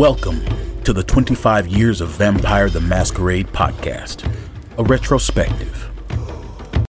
[0.00, 0.40] Welcome
[0.84, 4.26] to the 25 Years of Vampire the Masquerade podcast,
[4.78, 5.90] a retrospective.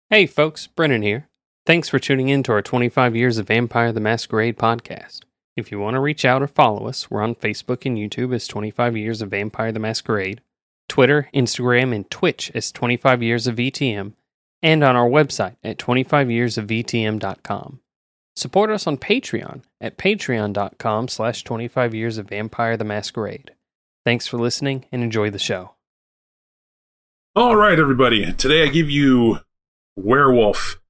[0.08, 1.28] Hey, folks, Brennan here.
[1.66, 5.22] Thanks for tuning in to our 25 Years of Vampire the Masquerade podcast.
[5.56, 8.46] If you want to reach out or follow us, we're on Facebook and YouTube as
[8.46, 10.40] 25 Years of Vampire the Masquerade,
[10.88, 14.12] Twitter, Instagram, and Twitch as 25 Years of VTM,
[14.62, 17.80] and on our website at 25yearsofvtm.com.
[18.34, 23.52] Support us on Patreon at patreon.com slash 25 years of Vampire the Masquerade.
[24.04, 25.74] Thanks for listening and enjoy the show.
[27.36, 28.32] All right, everybody.
[28.32, 29.40] Today I give you
[29.96, 30.80] Werewolf.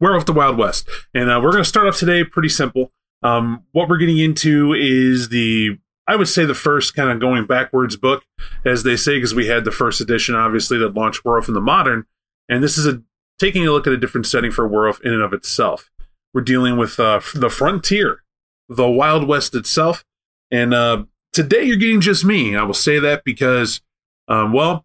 [0.00, 0.88] Werewolf the Wild West.
[1.14, 2.92] And uh, we're going to start off today pretty simple.
[3.22, 7.46] Um, what we're getting into is the, I would say, the first kind of going
[7.46, 8.24] backwards book,
[8.64, 11.60] as they say, because we had the first edition, obviously, that launched Werewolf in the
[11.60, 12.06] Modern.
[12.48, 13.02] And this is a
[13.38, 15.90] taking a look at a different setting for Werewolf in and of itself.
[16.34, 18.22] We're dealing with uh, the frontier,
[18.68, 20.04] the Wild West itself.
[20.50, 22.54] And uh, today you're getting just me.
[22.54, 23.80] I will say that because,
[24.28, 24.84] um, well,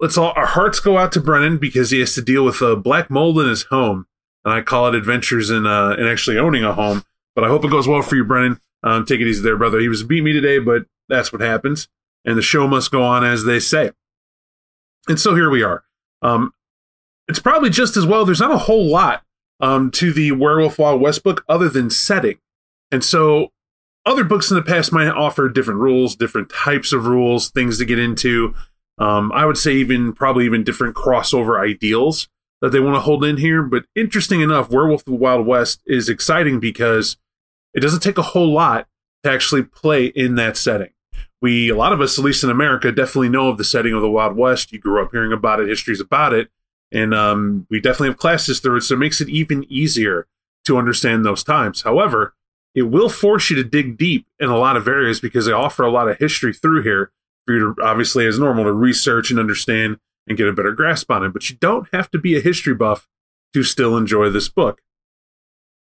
[0.00, 2.76] let's all our hearts go out to Brennan because he has to deal with a
[2.76, 4.06] black mold in his home,
[4.44, 7.04] and I call it adventures in uh, in actually owning a home.
[7.34, 8.60] But I hope it goes well for you, Brennan.
[8.82, 9.80] Um, take it easy there, brother.
[9.80, 11.88] He was beat me today, but that's what happens,
[12.24, 13.90] and the show must go on, as they say.
[15.08, 15.84] And so here we are.
[16.22, 16.52] Um,
[17.28, 18.24] it's probably just as well.
[18.24, 19.24] There's not a whole lot
[19.60, 22.38] um, to the Werewolf Wild West book other than setting.
[22.90, 23.52] And so
[24.06, 27.84] other books in the past might offer different rules, different types of rules, things to
[27.84, 28.54] get into.
[28.98, 32.28] Um, I would say even probably even different crossover ideals
[32.60, 33.62] that they want to hold in here.
[33.62, 37.16] But interesting enough, Werewolf the Wild West is exciting because
[37.74, 38.86] it doesn't take a whole lot
[39.24, 40.90] to actually play in that setting.
[41.40, 44.02] We, a lot of us, at least in America, definitely know of the setting of
[44.02, 44.72] the Wild West.
[44.72, 46.50] You grew up hearing about it, histories about it,
[46.92, 50.26] and um, we definitely have classes through it, so it makes it even easier
[50.66, 51.82] to understand those times.
[51.82, 52.34] However,
[52.74, 55.82] it will force you to dig deep in a lot of areas because they offer
[55.82, 57.10] a lot of history through here
[57.46, 61.10] for you to, obviously, as normal, to research and understand and get a better grasp
[61.10, 61.32] on it.
[61.32, 63.08] But you don't have to be a history buff
[63.54, 64.80] to still enjoy this book.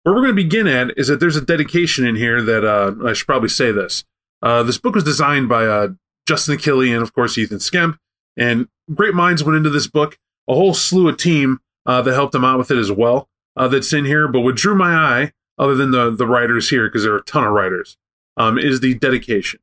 [0.03, 2.93] Where we're going to begin at is that there's a dedication in here that uh,
[3.03, 4.03] I should probably say this.
[4.41, 5.89] Uh, this book was designed by uh,
[6.27, 7.97] Justin Achilli and, of course, Ethan Skemp.
[8.37, 12.33] And great minds went into this book a whole slew of team uh, that helped
[12.33, 14.28] them out with it as well uh, that's in here.
[14.28, 17.23] But what drew my eye, other than the the writers here, because there are a
[17.23, 17.97] ton of writers,
[18.38, 19.59] um, is the dedication.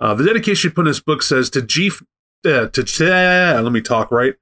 [0.00, 2.02] Uh, the dedication put in this book says to Chief
[2.44, 4.34] uh, to let me talk right.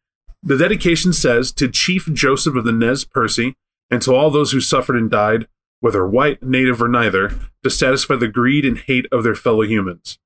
[0.43, 3.55] The dedication says to Chief Joseph of the Nez Perce
[3.91, 5.49] and to all those who suffered and died,
[5.81, 7.33] whether white, native, or neither,
[7.63, 10.19] to satisfy the greed and hate of their fellow humans.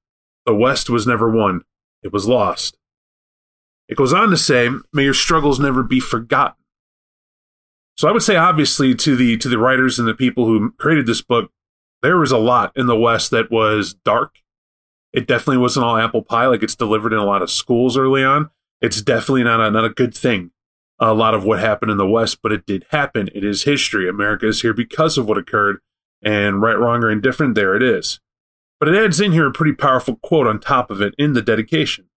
[0.47, 1.62] The West was never won;
[2.03, 2.77] it was lost.
[3.91, 6.56] It goes on to say, "May your struggles never be forgotten."
[7.97, 11.06] So I would say, obviously, to the to the writers and the people who created
[11.06, 11.51] this book,
[12.03, 14.37] there was a lot in the West that was dark.
[15.12, 18.25] It definitely wasn't all apple pie like it's delivered in a lot of schools early
[18.25, 18.51] on.
[18.81, 20.53] It's definitely not a, not a good thing.
[21.01, 23.28] A lot of what happened in the West, but it did happen.
[23.34, 24.09] It is history.
[24.09, 25.78] America is here because of what occurred,
[26.22, 28.21] and right, wrong, or indifferent, there it is.
[28.78, 31.43] But it adds in here a pretty powerful quote on top of it in the
[31.43, 32.09] dedication.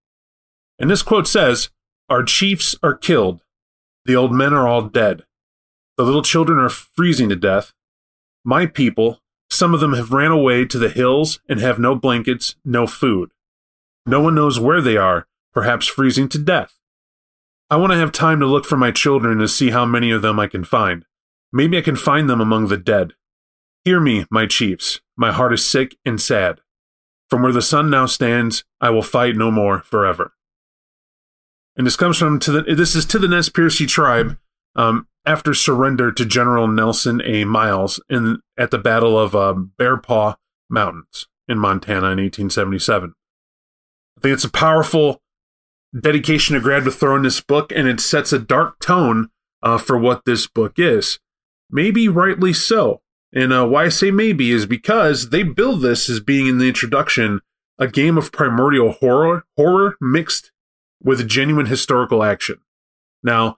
[0.83, 1.69] And this quote says
[2.09, 3.41] Our chiefs are killed.
[4.03, 5.23] The old men are all dead.
[5.95, 7.71] The little children are freezing to death.
[8.43, 12.57] My people, some of them have ran away to the hills and have no blankets,
[12.65, 13.31] no food.
[14.05, 16.77] No one knows where they are, perhaps freezing to death.
[17.69, 20.21] I want to have time to look for my children to see how many of
[20.21, 21.05] them I can find.
[21.53, 23.13] Maybe I can find them among the dead.
[23.85, 24.99] Hear me, my chiefs.
[25.15, 26.59] My heart is sick and sad.
[27.29, 30.33] From where the sun now stands, I will fight no more forever
[31.75, 34.37] and this comes from to the this is to the Nez Perce tribe
[34.75, 37.45] um, after surrender to General Nelson A.
[37.45, 40.35] Miles in at the Battle of uh, Bear Paw
[40.69, 43.13] Mountains in Montana in 1877.
[44.17, 45.21] I think it's a powerful
[45.99, 49.29] dedication to grad to throw in this book, and it sets a dark tone
[49.61, 51.19] uh, for what this book is.
[51.69, 53.01] Maybe rightly so.
[53.33, 56.67] And uh, why I say maybe is because they build this as being in the
[56.67, 57.41] introduction
[57.79, 60.51] a game of primordial horror, horror mixed
[61.03, 62.57] with genuine historical action.
[63.23, 63.57] Now,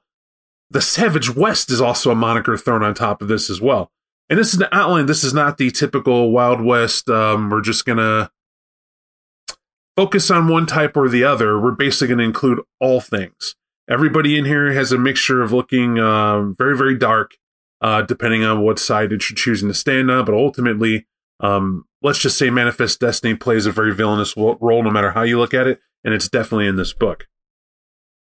[0.70, 3.92] the Savage West is also a moniker thrown on top of this as well.
[4.30, 5.06] And this is an outline.
[5.06, 7.10] This is not the typical Wild West.
[7.10, 8.32] Um, we're just gonna
[9.96, 11.60] focus on one type or the other.
[11.60, 13.56] We're basically going to include all things.
[13.90, 17.36] Everybody in here has a mixture of looking uh, very, very dark,
[17.82, 20.26] uh, depending on what side you're choosing to stand on.
[20.26, 21.06] But ultimately,
[21.40, 25.38] um, let's just say Manifest Destiny plays a very villainous role, no matter how you
[25.38, 27.28] look at it, and it's definitely in this book.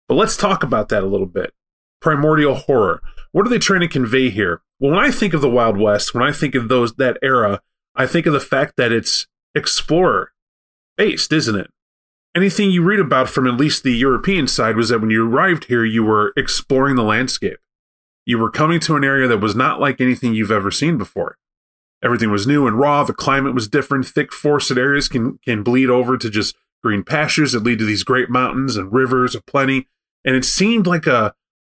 [0.08, 1.52] But let's talk about that a little bit.
[2.00, 3.02] Primordial horror.
[3.32, 4.62] What are they trying to convey here?
[4.80, 7.60] Well, when I think of the Wild West, when I think of those that era,
[7.94, 10.32] I think of the fact that it's explorer.
[10.96, 11.70] based, isn't it?
[12.36, 15.64] Anything you read about from at least the European side was that when you arrived
[15.64, 17.58] here, you were exploring the landscape.
[18.24, 21.36] You were coming to an area that was not like anything you've ever seen before.
[22.02, 23.02] Everything was new and raw.
[23.02, 24.06] The climate was different.
[24.06, 28.04] Thick forested areas can, can bleed over to just green pastures that lead to these
[28.04, 29.88] great mountains and rivers of plenty.
[30.24, 31.34] And it seemed like a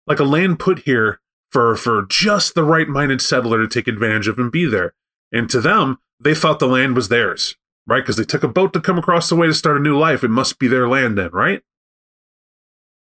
[0.08, 1.20] like a land put here
[1.52, 4.94] for for just the right minded settler to take advantage of and be there.
[5.32, 7.56] And to them, they thought the land was theirs,
[7.88, 8.04] right?
[8.04, 10.24] Because they took a boat to come across the way to start a new life.
[10.24, 11.62] It must be their land then, right?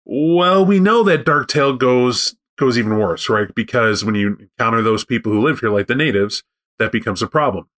[0.04, 3.54] Well, we know that Darktale goes goes even worse, right?
[3.54, 6.42] Because when you encounter those people who live here, like the natives,
[6.78, 7.68] that becomes a problem.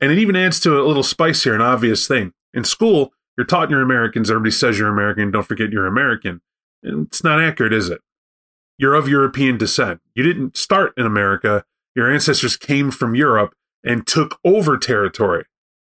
[0.00, 2.32] And it even adds to a little spice here, an obvious thing.
[2.54, 4.30] In school, you're taught you're Americans.
[4.30, 5.30] Everybody says you're American.
[5.30, 6.40] Don't forget you're American.
[6.82, 8.00] It's not accurate, is it?
[8.78, 10.00] You're of European descent.
[10.14, 11.64] You didn't start in America.
[11.94, 15.44] Your ancestors came from Europe and took over territory.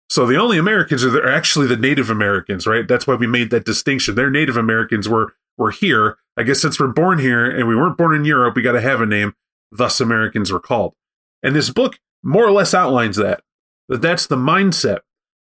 [0.09, 2.87] So the only Americans are actually the Native Americans, right?
[2.87, 4.15] That's why we made that distinction.
[4.15, 6.17] They're Native Americans were were here.
[6.37, 8.81] I guess since we're born here and we weren't born in Europe, we got to
[8.81, 9.33] have a name.
[9.71, 10.93] Thus, Americans were called.
[11.41, 13.41] And this book more or less outlines that.
[13.87, 14.99] That that's the mindset.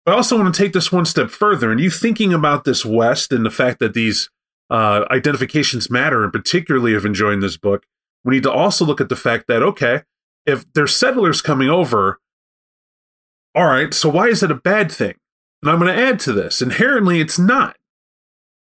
[0.07, 1.71] I also want to take this one step further.
[1.71, 4.31] And you thinking about this West and the fact that these
[4.71, 7.87] uh, identifications matter, and particularly of enjoying this book,
[8.25, 10.03] we need to also look at the fact that okay,
[10.47, 12.21] if there's settlers coming over,
[13.55, 15.15] all right, so why is it a bad thing?
[15.63, 16.63] And I'm going to add to this.
[16.63, 17.77] Inherently, it's not.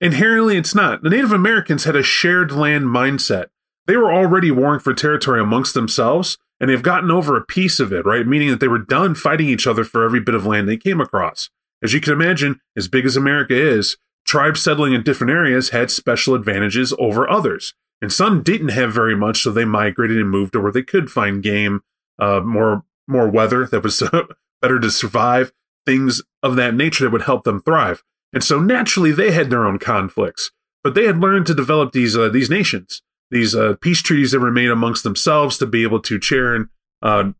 [0.00, 1.02] Inherently, it's not.
[1.02, 3.46] The Native Americans had a shared land mindset.
[3.86, 7.92] They were already warring for territory amongst themselves, and they've gotten over a piece of
[7.92, 8.26] it, right?
[8.26, 11.00] Meaning that they were done fighting each other for every bit of land they came
[11.00, 11.50] across.
[11.82, 13.96] As you can imagine, as big as America is,
[14.34, 17.72] tribes settling in different areas had special advantages over others.
[18.02, 21.08] And some didn't have very much, so they migrated and moved to where they could
[21.08, 21.82] find game,
[22.18, 24.02] uh, more more weather that was
[24.60, 25.52] better to survive,
[25.86, 28.02] things of that nature that would help them thrive.
[28.32, 30.50] And so naturally, they had their own conflicts,
[30.82, 34.40] but they had learned to develop these uh, these nations these uh, peace treaties that
[34.40, 36.68] were made amongst themselves to be able to share and
[37.02, 37.30] uh,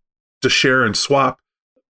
[0.42, 1.40] to share and swap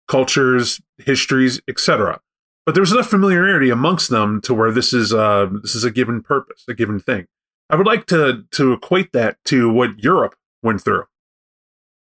[0.08, 2.20] cultures, histories, etc.
[2.68, 5.90] But there was enough familiarity amongst them to where this is uh, this is a
[5.90, 7.26] given purpose, a given thing.
[7.70, 11.06] I would like to to equate that to what Europe went through.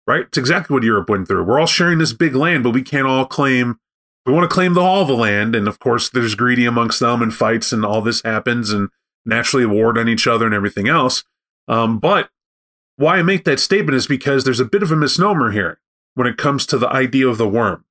[0.04, 0.22] Right?
[0.22, 1.44] It's exactly what Europe went through.
[1.44, 3.78] We're all sharing this big land, but we can't all claim
[4.26, 7.22] we want to claim the all the land, and of course there's greedy amongst them
[7.22, 8.88] and fights and all this happens and
[9.24, 11.24] naturally warred on each other and everything else.
[11.68, 12.30] Um, but
[12.96, 15.80] why I make that statement is because there's a bit of a misnomer here
[16.14, 17.84] when it comes to the idea of the Wyrm.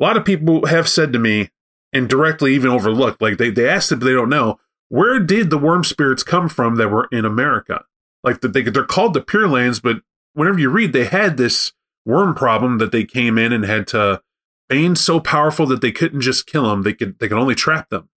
[0.00, 1.50] A lot of people have said to me,
[1.92, 4.58] and directly even overlooked, like they, they asked it, but they don't know,
[4.88, 7.84] where did the Wyrm spirits come from that were in America?
[8.22, 10.02] Like they, they're called the Pure Lands, but
[10.34, 11.72] whenever you read, they had this
[12.06, 14.22] Wyrm problem that they came in and had to
[14.68, 17.90] bane so powerful that they couldn't just kill them; they could they could only trap
[17.90, 18.08] them.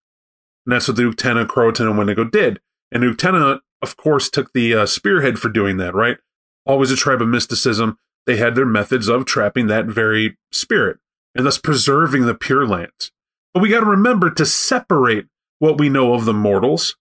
[0.65, 2.61] And that's what the Uktena, Croatan, and Wendigo did.
[2.91, 6.17] And Uktena of course, took the uh, spearhead for doing that, right?
[6.65, 7.97] Always a tribe of mysticism.
[8.25, 10.99] They had their methods of trapping that very spirit
[11.35, 13.11] and thus preserving the Pure Lands.
[13.53, 15.27] But we got to remember to separate
[15.59, 16.95] what we know of the mortals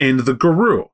[0.00, 0.90] and the Garou.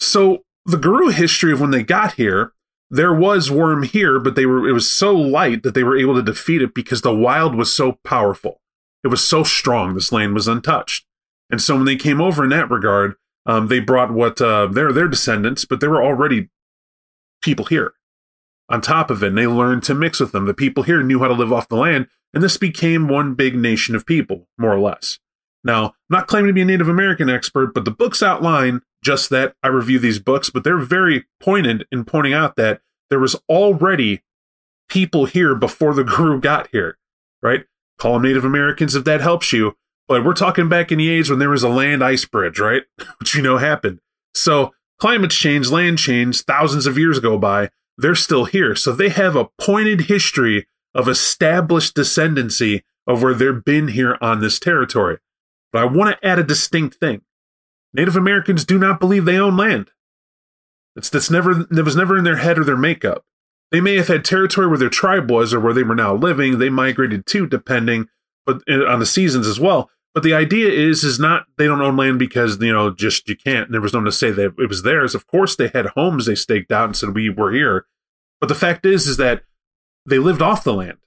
[0.00, 2.52] So, the Garou history of when they got here,
[2.90, 6.14] there was Wyrm here, but they were it was so light that they were able
[6.14, 8.60] to defeat it because the wild was so powerful.
[9.04, 11.06] It was so strong, this land was untouched.
[11.50, 13.14] And so when they came over in that regard,
[13.46, 16.50] um, they brought what uh, they're their descendants, but they were already
[17.42, 17.92] people here.
[18.70, 20.44] On top of it, and they learned to mix with them.
[20.44, 23.54] The people here knew how to live off the land, and this became one big
[23.54, 25.18] nation of people, more or less.
[25.64, 29.30] Now, I'm not claiming to be a Native American expert, but the books outline just
[29.30, 29.54] that.
[29.62, 32.80] I review these books, but they're very pointed in pointing out that
[33.10, 34.22] there was already
[34.88, 36.98] people here before the Garou got here,
[37.42, 37.64] right?
[37.98, 39.76] Call them Native Americans if that helps you.
[40.06, 42.82] But we're talking back in the age when there was a land ice bridge, right?
[43.18, 44.00] Which you know happened.
[44.34, 47.70] So climate change, land change, thousands of years go by.
[47.98, 48.74] They're still here.
[48.74, 54.40] So they have a pointed history of established descendancy of where they've been here on
[54.40, 55.18] this territory.
[55.72, 57.22] But I want to add a distinct thing.
[57.92, 59.90] Native Americans do not believe they own land.
[60.96, 63.24] It's that's never that was never in their head or their makeup.
[63.70, 66.58] They may have had territory where their tribe was or where they were now living.
[66.58, 68.08] They migrated to, depending,
[68.46, 69.90] but uh, on the seasons as well.
[70.14, 73.36] But the idea is, is not they don't own land because you know just you
[73.36, 73.70] can't.
[73.70, 75.14] There was no one to say that it was theirs.
[75.14, 77.86] Of course, they had homes they staked out and said we were here.
[78.40, 79.42] But the fact is, is that
[80.08, 80.98] they lived off the land.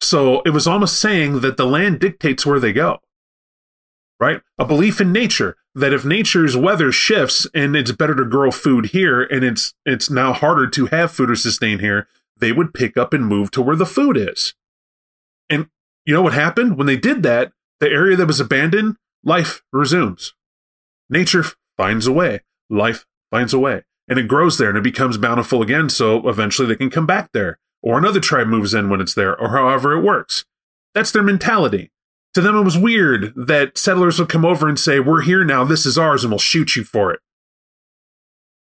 [0.00, 2.98] So it was almost saying that the land dictates where they go.
[4.18, 4.40] Right?
[4.58, 8.86] A belief in nature that if nature's weather shifts and it's better to grow food
[8.86, 12.96] here and it's it's now harder to have food or sustain here, they would pick
[12.96, 14.54] up and move to where the food is.
[15.48, 15.68] And
[16.04, 16.76] You know what happened?
[16.76, 20.34] When they did that, the area that was abandoned, life resumes.
[21.08, 21.44] Nature
[21.76, 22.40] finds a way.
[22.68, 23.84] Life finds a way.
[24.10, 27.30] And it grows there and it becomes bountiful again, so eventually they can come back
[27.32, 27.58] there.
[27.80, 30.44] Or another tribe moves in when it's there, or however it works.
[30.94, 31.90] That's their mentality.
[32.34, 35.64] To them, it was weird that settlers would come over and say, We're here now,
[35.64, 37.20] this is ours, and we'll shoot you for it.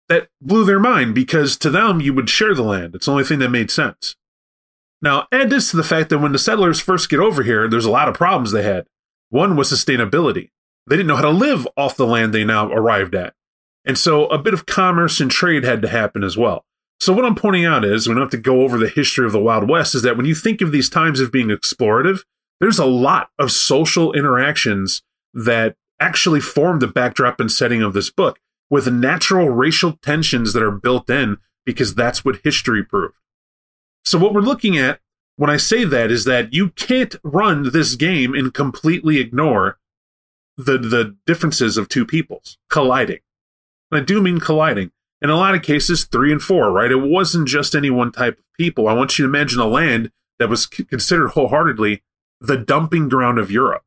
[0.09, 2.95] That blew their mind because to them, you would share the land.
[2.95, 4.15] It's the only thing that made sense.
[5.01, 7.85] Now, add this to the fact that when the settlers first get over here, there's
[7.85, 8.88] a lot of problems they had.
[9.29, 10.51] One was sustainability.
[10.88, 13.33] They didn't know how to live off the land they now arrived at.
[13.85, 16.65] And so a bit of commerce and trade had to happen as well.
[16.99, 19.33] So what I'm pointing out is, we don't have to go over the history of
[19.33, 22.23] the Wild West, is that when you think of these times as being explorative,
[22.61, 25.01] there's a lot of social interactions
[25.33, 30.63] that actually form the backdrop and setting of this book with natural racial tensions that
[30.63, 33.15] are built in because that's what history proved.
[34.05, 34.99] So what we're looking at
[35.35, 39.77] when I say that is that you can't run this game and completely ignore
[40.57, 43.19] the the differences of two peoples colliding.
[43.93, 44.91] And I do mean colliding.
[45.21, 46.91] In a lot of cases, three and four, right?
[46.91, 48.88] It wasn't just any one type of people.
[48.88, 52.01] I want you to imagine a land that was considered wholeheartedly
[52.41, 53.83] the dumping ground of Europe.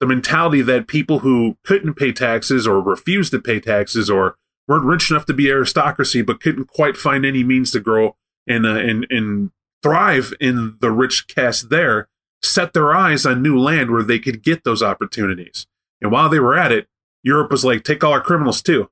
[0.00, 4.86] The mentality that people who couldn't pay taxes or refused to pay taxes or weren't
[4.86, 8.16] rich enough to be aristocracy but couldn't quite find any means to grow
[8.46, 9.50] and uh, and and
[9.82, 12.08] thrive in the rich caste there
[12.42, 15.66] set their eyes on new land where they could get those opportunities.
[16.00, 16.88] And while they were at it,
[17.22, 18.90] Europe was like, take all our criminals too.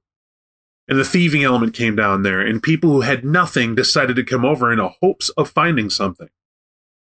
[0.89, 4.45] And the thieving element came down there, and people who had nothing decided to come
[4.45, 6.29] over in hopes of finding something.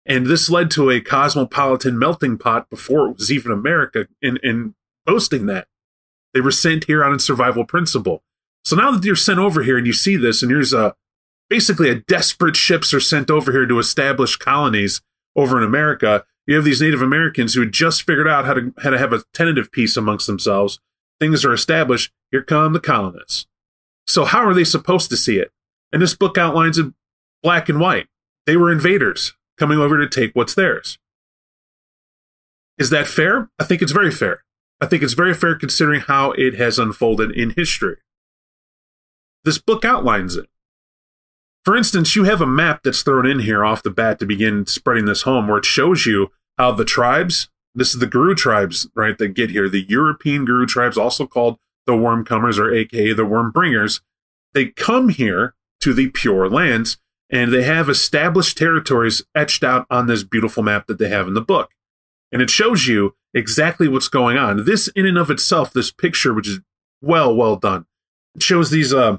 [0.06, 4.74] And this led to a cosmopolitan melting pot before it was even America in, in
[5.06, 5.68] boasting that.
[6.34, 8.24] They were sent here on a survival principle.
[8.64, 10.96] So now that you're sent over here and you see this, and here's a
[11.50, 15.02] basically a desperate ships are sent over here to establish colonies
[15.36, 16.26] over in America.
[16.46, 19.14] You have these Native Americans who had just figured out how to how to have
[19.14, 20.80] a tentative peace amongst themselves.
[21.20, 22.12] Things are established.
[22.32, 23.48] Here come the colonists.
[24.08, 25.52] So how are they supposed to see it?
[25.92, 26.94] And this book outlines it
[27.44, 28.08] black and white.
[28.46, 30.98] They were invaders coming over to take what's theirs.
[32.78, 33.50] Is that fair?
[33.60, 34.44] I think it's very fair.
[34.80, 37.98] I think it's very fair considering how it has unfolded in history.
[39.44, 40.48] This book outlines it.
[41.66, 44.66] For instance, you have a map that's thrown in here off the bat to begin
[44.68, 48.88] spreading this home where it shows you how the tribes, this is the Garou tribes,
[48.96, 53.24] right, that get here, the European Garou tribes, also called the Wyrmcomers or aka the
[53.24, 54.02] Wyrmbringers,
[54.54, 56.98] they come here to the Pure Lands
[57.30, 61.34] and they have established territories etched out on this beautiful map that they have in
[61.34, 61.72] the book.
[62.32, 64.66] And it shows you exactly what's going on.
[64.66, 66.60] This, in and of itself, this picture, which is
[67.02, 67.86] well, well done,
[68.36, 69.18] it shows these uh,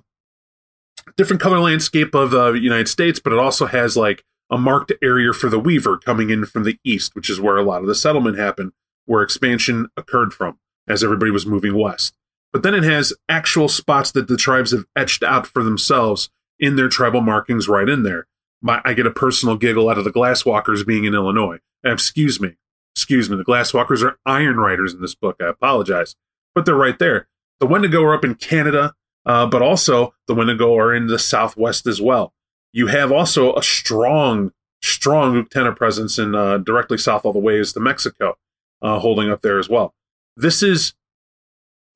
[1.17, 4.93] different color landscape of the uh, United States, but it also has like a marked
[5.03, 7.87] area for the Weaver coming in from the east, which is where a lot of
[7.87, 8.73] the settlement happened,
[9.05, 12.18] where expansion occurred from as everybody was moving west.
[12.59, 16.75] But then it has actual spots that the tribes have etched out for themselves in
[16.75, 18.27] their tribal markings right in there.
[18.61, 21.59] My, I get a personal giggle out of the Glasswalkers being in Illinois.
[21.85, 22.57] Excuse me.
[22.97, 23.37] Excuse me.
[23.37, 25.37] The Glasswalkers are Iron Riders in this book.
[25.41, 26.17] I apologize.
[26.53, 27.29] But they're right there.
[27.61, 28.97] The Wendigo are up in Canada
[29.29, 32.33] uh, but also the Wendigo are in the southwest as well.
[32.73, 37.59] You have also a strong, strong Uktena presence in uh, directly south all the way
[37.59, 38.39] is to Mexico,
[38.81, 39.95] uh, holding up there as well.
[40.37, 40.95] This is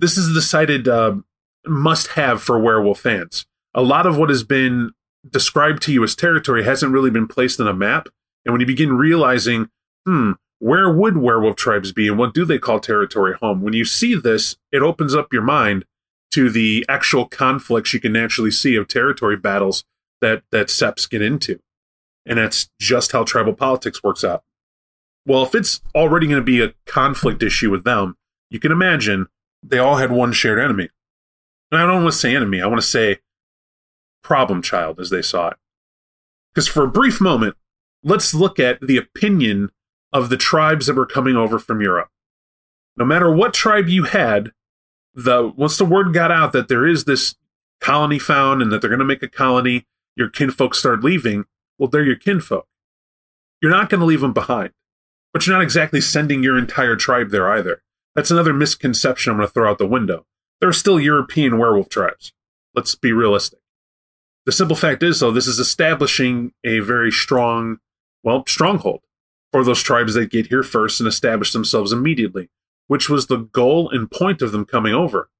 [0.02, 1.14] this is the cited uh,
[1.66, 3.46] must-have for werewolf fans.
[3.74, 4.90] A lot of what has been
[5.26, 8.08] described to you as territory hasn't really been placed on a map,
[8.44, 9.70] and when you begin realizing,
[10.04, 13.62] hmm, where would werewolf tribes be, and what do they call territory home?
[13.62, 15.86] When you see this, it opens up your mind
[16.32, 19.84] to the actual conflicts you can naturally see of territory battles
[20.20, 21.60] that that septs get into
[22.24, 24.42] and that's just how tribal politics works out
[25.26, 28.16] well if it's already going to be a conflict issue with them
[28.50, 29.26] you can imagine
[29.62, 30.88] they all had one shared enemy
[31.70, 33.18] and i don't want to say enemy i want to say
[34.22, 35.56] problem child as they saw it
[36.52, 37.56] because for a brief moment
[38.02, 39.70] let's look at the opinion
[40.12, 42.08] of the tribes that were coming over from europe
[42.96, 44.52] no matter what tribe you had
[45.14, 47.34] the once the word got out that there is this
[47.82, 51.44] colony found and that they're going to make a colony, your kinfolk start leaving.
[51.78, 52.66] Well, they're your kinfolk.
[53.60, 54.70] You're not going to leave them behind,
[55.32, 57.82] but you're not exactly sending your entire tribe there either.
[58.14, 60.26] That's another misconception I'm going to throw out the window.
[60.60, 62.32] There are still European werewolf tribes.
[62.74, 63.60] Let's be realistic.
[64.44, 67.78] The simple fact is, though, this is establishing a very strong,
[68.22, 69.02] well, stronghold
[69.52, 72.48] for those tribes that get here first and establish themselves immediately
[72.92, 75.30] which was the goal and point of them coming over.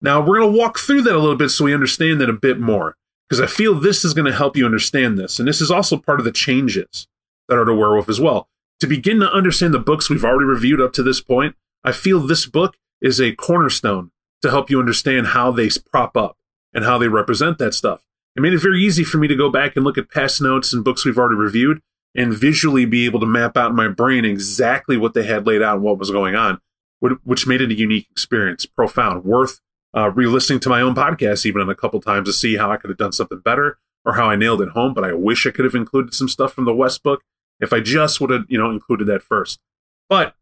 [0.00, 2.34] Now, we're going to walk through that a little bit so we understand that a
[2.34, 2.96] bit more,
[3.28, 5.40] because I feel this is going to help you understand this.
[5.40, 7.08] And this is also part of the changes
[7.48, 8.48] that are to werewolf as well.
[8.80, 12.20] To begin to understand the books we've already reviewed up to this point, I feel
[12.20, 14.10] this book is a cornerstone
[14.42, 16.36] to help you understand how they prop up
[16.74, 18.04] and how they represent that stuff.
[18.36, 20.72] It made it very easy for me to go back and look at past notes
[20.72, 21.80] and books we've already reviewed
[22.14, 25.62] and visually be able to map out in my brain exactly what they had laid
[25.62, 26.60] out and what was going on,
[27.00, 29.60] which made it a unique experience, profound, worth
[29.96, 32.90] uh, re-listening to my own podcast even a couple times to see how I could
[32.90, 34.92] have done something better or how I nailed it home.
[34.92, 37.22] But I wish I could have included some stuff from the West book
[37.60, 39.60] if I just would have, you know, included that first.
[40.08, 40.34] But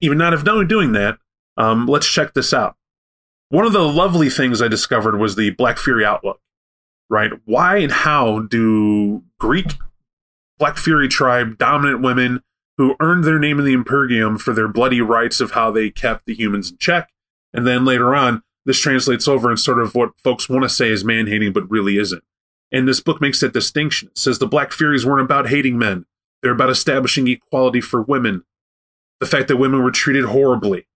[0.00, 1.18] even not if doing that,
[1.56, 2.76] um, let's check this out.
[3.50, 6.40] One of the lovely things I discovered was the Black Fury outlook.
[7.10, 7.32] Right?
[7.46, 9.74] Why and how do Greek
[10.58, 12.42] Black Fury tribe dominant women
[12.76, 16.26] who earned their name in the Imperium for their bloody rights of how they kept
[16.26, 17.10] the humans in check,
[17.52, 20.90] and then later on, this translates over in sort of what folks want to say
[20.90, 22.22] is man hating, but really isn't.
[22.70, 24.08] And this book makes that distinction.
[24.08, 26.04] It says the Black Furies weren't about hating men,
[26.42, 28.44] they're about establishing equality for women.
[29.20, 30.86] The fact that women were treated horribly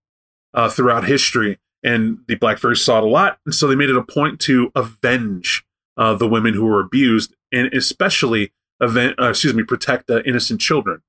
[0.54, 3.90] uh, throughout history, and the Black Furies saw it a lot, and so they made
[3.90, 5.64] it a point to avenge
[5.96, 11.02] uh, the women who were abused, and especially uh, excuse me, protect uh, innocent children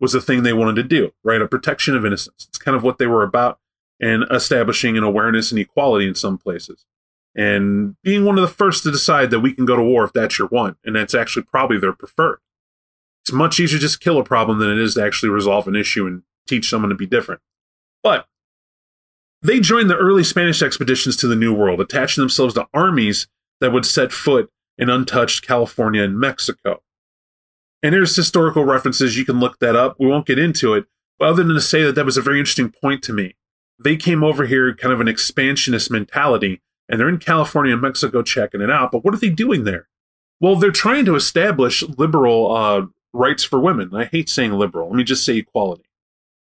[0.00, 1.42] was the thing they wanted to do, right?
[1.42, 2.46] A protection of innocence.
[2.48, 3.58] It's kind of what they were about,
[4.00, 6.86] and establishing an awareness and equality in some places,
[7.34, 10.12] and being one of the first to decide that we can go to war if
[10.12, 12.40] that's your want, and that's actually probably their preferred.
[13.28, 15.76] It's much easier to just kill a problem than it is to actually resolve an
[15.76, 17.42] issue and teach someone to be different.
[18.02, 18.26] But
[19.42, 23.28] they joined the early Spanish expeditions to the New World, attaching themselves to armies
[23.60, 26.82] that would set foot in untouched California and Mexico.
[27.82, 29.96] And there's historical references, you can look that up.
[29.98, 30.86] We won't get into it,
[31.18, 33.36] but other than to say that that was a very interesting point to me.
[33.78, 38.22] They came over here kind of an expansionist mentality, and they're in California and Mexico
[38.22, 38.90] checking it out.
[38.90, 39.86] But what are they doing there?
[40.40, 42.86] Well, they're trying to establish liberal uh,
[43.18, 43.94] rights for women.
[43.94, 44.88] I hate saying liberal.
[44.88, 45.84] Let me just say equality.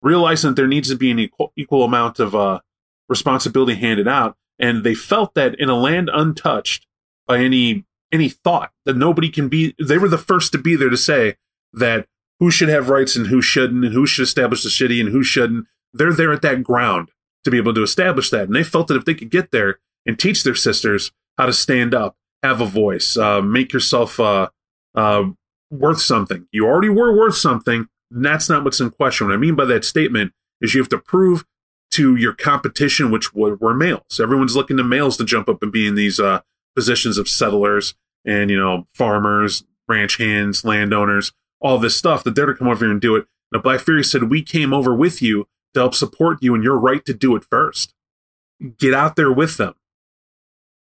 [0.01, 2.59] Realizing that there needs to be an equal, equal amount of uh,
[3.07, 6.87] responsibility handed out, and they felt that in a land untouched
[7.27, 10.89] by any any thought that nobody can be, they were the first to be there
[10.89, 11.35] to say
[11.73, 12.07] that
[12.39, 15.23] who should have rights and who shouldn't, and who should establish the city and who
[15.23, 15.65] shouldn't.
[15.91, 17.09] They're there at that ground
[17.43, 19.79] to be able to establish that, and they felt that if they could get there
[20.05, 24.49] and teach their sisters how to stand up, have a voice, uh, make yourself uh,
[24.93, 25.25] uh,
[25.69, 26.47] worth something.
[26.51, 27.87] You already were worth something.
[28.11, 29.27] That's not what's in question.
[29.27, 31.45] What I mean by that statement is you have to prove
[31.91, 34.19] to your competition, which were, were males.
[34.19, 36.41] Everyone's looking to males to jump up and be in these uh,
[36.75, 42.47] positions of settlers and you know farmers, ranch hands, landowners, all this stuff that they're
[42.47, 43.27] to come over here and do it.
[43.51, 46.77] Now Black Fury said, "We came over with you to help support you, and your
[46.77, 47.93] right to do it first.
[48.77, 49.75] Get out there with them."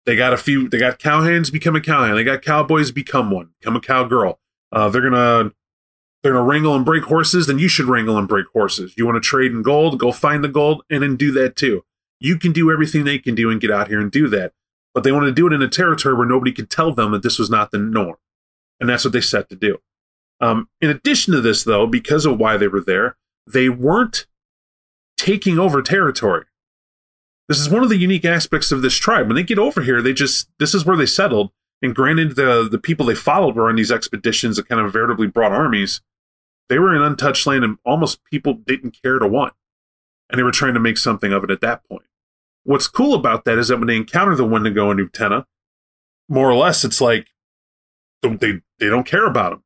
[0.06, 0.68] They got a few.
[0.68, 2.18] They got cowhands become a cowhand.
[2.18, 3.50] They got cowboys become one.
[3.61, 4.38] Become a cowgirl.
[4.72, 5.52] Uh, they're gonna
[6.22, 7.46] they're gonna wrangle and break horses.
[7.46, 8.94] Then you should wrangle and break horses.
[8.96, 9.98] You want to trade in gold?
[9.98, 11.85] Go find the gold and then do that too.
[12.18, 14.52] You can do everything they can do and get out here and do that.
[14.94, 17.22] But they want to do it in a territory where nobody could tell them that
[17.22, 18.16] this was not the norm,
[18.78, 19.78] and that's what they set to do.
[20.40, 24.26] Um, in addition to this, though, because of why they were there, they weren't
[25.16, 26.46] taking over territory.
[27.48, 29.26] This is one of the unique aspects of this tribe.
[29.26, 31.50] When they get over here, they just this is where they settled
[31.83, 35.27] and granted, the the people they followed were on these expeditions that kind of veritably
[35.27, 36.01] brought armies.
[36.69, 39.55] They were in untouched land, and almost people didn't care to want,
[40.29, 42.05] and they were trying to make something of it at that point.
[42.64, 45.47] What's cool about that is that when they encounter the Wendigo and Uktena,
[46.29, 47.29] more or less, it's like
[48.23, 49.64] they they don't care about them,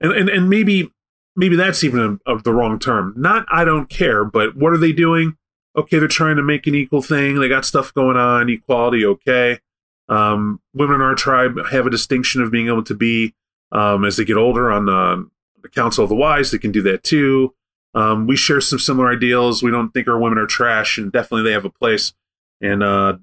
[0.00, 0.92] and and and maybe
[1.34, 3.14] maybe that's even a, a, the wrong term.
[3.16, 5.36] Not I don't care, but what are they doing?
[5.76, 7.40] Okay, they're trying to make an equal thing.
[7.40, 9.04] They got stuff going on, equality.
[9.04, 9.58] Okay,
[10.08, 13.34] um, women in our tribe have a distinction of being able to be,
[13.70, 15.28] um, as they get older, on the,
[15.62, 16.50] the, Council of the Wise.
[16.50, 17.54] They can do that too.
[17.94, 19.62] Um, we share some similar ideals.
[19.62, 22.14] We don't think our women are trash, and definitely they have a place,
[22.60, 23.18] and uh,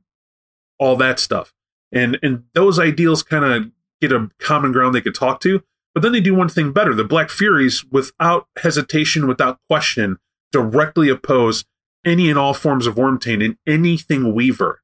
[0.77, 1.53] all that stuff.
[1.91, 5.63] And and those ideals kind of get a common ground they could talk to.
[5.93, 6.93] But then they do one thing better.
[6.93, 10.17] The Black Furies, without hesitation, without question,
[10.51, 11.65] directly oppose
[12.05, 14.81] any and all forms of Wormtail in anything Weaver.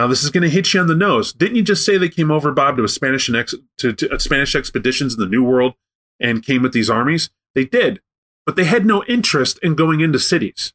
[0.00, 1.30] Now this is going to hit you on the nose.
[1.30, 4.16] Didn't you just say they came over, Bob, to a Spanish ex- to, to uh,
[4.16, 5.74] Spanish expeditions in the New World
[6.18, 7.28] and came with these armies?
[7.54, 8.00] They did,
[8.46, 10.72] but they had no interest in going into cities.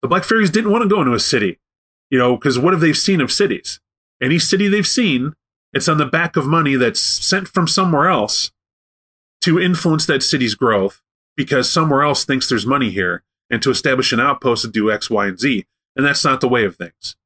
[0.00, 1.58] The Black Furies didn't want to go into a city,
[2.08, 3.80] you know, because what have they seen of cities?
[4.22, 5.34] Any city they've seen,
[5.72, 8.52] it's on the back of money that's sent from somewhere else
[9.40, 11.02] to influence that city's growth
[11.36, 15.10] because somewhere else thinks there's money here and to establish an outpost to do X,
[15.10, 15.66] Y, and Z.
[15.96, 17.16] And that's not the way of things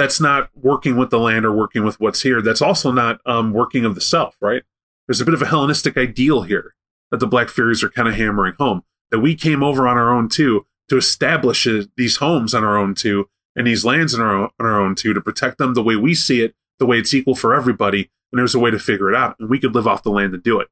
[0.00, 2.40] that's not working with the land or working with what's here.
[2.40, 4.62] That's also not um, working of the self, right?
[5.06, 6.74] There's a bit of a Hellenistic ideal here.
[7.10, 8.82] that the Black Furies are kind of hammering home.
[9.10, 12.78] That we came over on our own too to establish uh, these homes on our
[12.78, 15.74] own too and these lands on our own, on our own too to protect them
[15.74, 18.10] the way we see it, the way it's equal for everybody.
[18.32, 20.32] And there's a way to figure it out, and we could live off the land
[20.32, 20.68] and do it.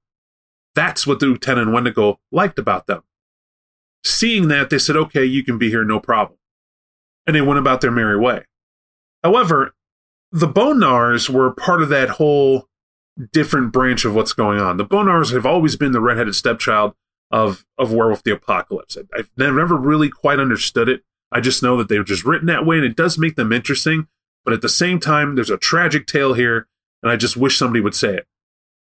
[0.75, 3.03] That's what the Uktena and Wendigo liked about them.
[4.05, 6.39] Seeing that, they said, "Okay, you can be here, no problem,"
[7.27, 8.45] and they went about their merry way.
[9.23, 9.75] However,
[10.31, 12.69] the Bone Gnawers were part of that whole
[13.33, 14.77] different branch of what's going on.
[14.77, 16.95] The Bone Gnawers have always been the redheaded stepchild
[17.31, 18.97] of of Werewolf the Apocalypse.
[18.97, 21.03] I, have never really quite understood it.
[21.31, 23.53] I just know that they were just written that way, and it does make them
[23.53, 24.09] interesting.
[24.45, 26.69] But at the same time, there's a tragic tale here,
[27.03, 28.27] and I just wish somebody would say it.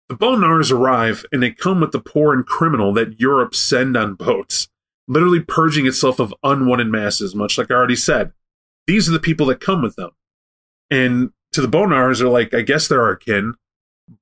[0.08, 3.98] The Bone Gnawers arrive, and they come with the poor and criminal that Europe send
[3.98, 4.70] on boats,
[5.08, 7.36] literally purging itself of unwanted masses.
[7.36, 8.32] Much like I already said,
[8.88, 10.12] these are the people that come with them.
[10.90, 13.56] And to the Bone Gnawers, they're like, I guess they're our kin,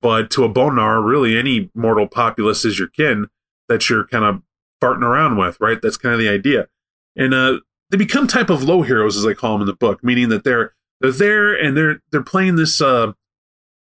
[0.02, 3.28] but to a Bone Gnawer, really any mortal populace is your kin
[3.68, 4.42] that you're kind of
[4.82, 5.82] farting around with, right?
[5.82, 6.68] That's kind of the idea.
[7.16, 10.04] And uh, they become type of low heroes, as I call them in the book,
[10.04, 13.14] meaning that they're they're there and they're they're playing this uh,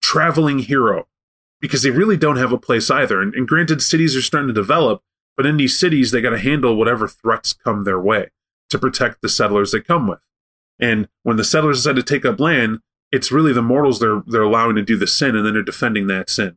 [0.02, 1.08] traveling hero
[1.60, 3.20] because they really don't have a place either.
[3.20, 5.02] And, and granted, cities are starting to develop,
[5.36, 8.30] but in these cities, they got to handle whatever threats come their way
[8.70, 10.20] to protect the settlers they come with.
[10.80, 12.80] And when the settlers decide to take up land,
[13.12, 16.06] it's really the mortals they're they're allowing to do the sin, and then they're defending
[16.06, 16.56] that sin.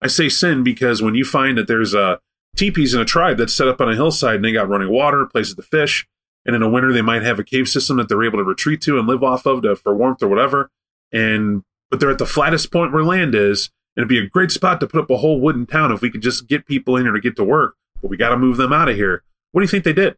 [0.00, 2.20] I say sin because when you find that there's a
[2.56, 5.26] teepees in a tribe that's set up on a hillside and they got running water,
[5.26, 6.06] places to fish,
[6.46, 8.80] and in a winter they might have a cave system that they're able to retreat
[8.82, 10.70] to and live off of to, for warmth or whatever.
[11.12, 14.50] And but they're at the flattest point where land is, and it'd be a great
[14.50, 17.04] spot to put up a whole wooden town if we could just get people in
[17.04, 17.76] here to get to work.
[18.00, 19.24] But we got to move them out of here.
[19.52, 20.16] What do you think they did?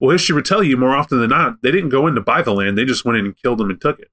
[0.00, 2.42] Well, history would tell you more often than not, they didn't go in to buy
[2.42, 4.10] the land; they just went in and killed them and took it.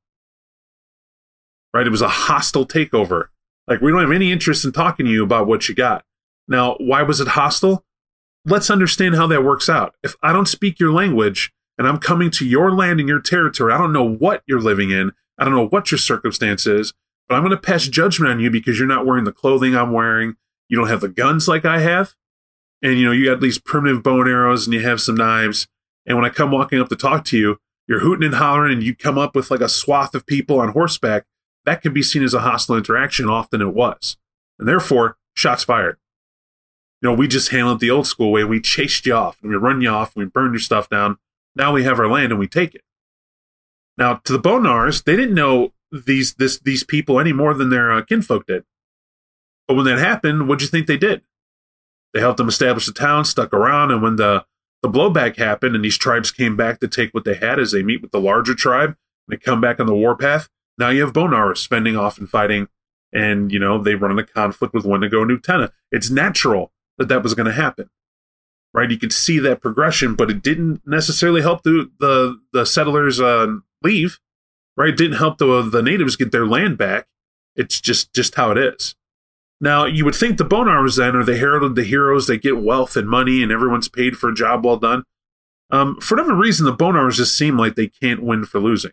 [1.73, 1.85] Right?
[1.85, 3.27] It was a hostile takeover.
[3.67, 6.05] Like we don't have any interest in talking to you about what you got.
[6.47, 7.83] Now, why was it hostile?
[8.45, 9.95] Let's understand how that works out.
[10.03, 13.73] If I don't speak your language and I'm coming to your land and your territory,
[13.73, 16.93] I don't know what you're living in, I don't know what your circumstance is,
[17.27, 19.91] but I'm going to pass judgment on you because you're not wearing the clothing I'm
[19.91, 20.35] wearing.
[20.69, 22.13] You don't have the guns like I have.
[22.81, 25.67] And you know, you got these primitive bow and arrows and you have some knives.
[26.05, 28.83] And when I come walking up to talk to you, you're hooting and hollering and
[28.83, 31.25] you come up with like a swath of people on horseback.
[31.65, 33.29] That can be seen as a hostile interaction.
[33.29, 34.17] Often it was.
[34.59, 35.97] And therefore, shots fired.
[37.01, 38.43] You know, we just handled it the old school way.
[38.43, 41.17] We chased you off and we run you off and we burn your stuff down.
[41.55, 42.81] Now we have our land and we take it.
[43.97, 47.69] Now, to the Bone Gnawers, they didn't know these this these people any more than
[47.69, 48.63] their uh, kinfolk did.
[49.67, 51.21] But when that happened, what do you think they did?
[52.13, 54.45] They helped them establish the town, stuck around, and when the
[54.85, 57.81] the blowback happened and these tribes came back to take what they had as they
[57.81, 61.13] meet with the larger tribe and they come back on the warpath, now you have
[61.13, 62.67] Bone Gnawers spending off and fighting,
[63.11, 65.71] and you know they run into conflict with Wendigo and Uktena.
[65.91, 67.89] It's natural that that was going to happen.
[68.73, 73.19] Right, you could see that progression, but it didn't necessarily help the the, the settlers
[73.19, 74.19] uh, leave.
[74.77, 77.07] Right, it didn't help the the natives get their land back.
[77.55, 78.95] It's just just how it is.
[79.61, 82.27] Now you would think the Bone Gnawers then are the heralded the heroes.
[82.27, 85.03] They get wealth and money, and everyone's paid for a job well done.
[85.71, 88.91] Um, for whatever reason, the Bone Gnawers just seem like they can't win for losing.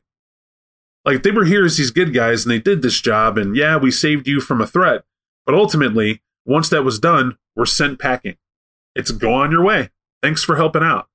[1.05, 3.77] Like they were here as these good guys, and they did this job, and yeah,
[3.77, 5.05] we saved you from a threat.
[5.45, 8.37] But ultimately, once that was done, we're sent packing.
[8.95, 9.91] It's go on your way.
[10.23, 11.09] Thanks for helping out.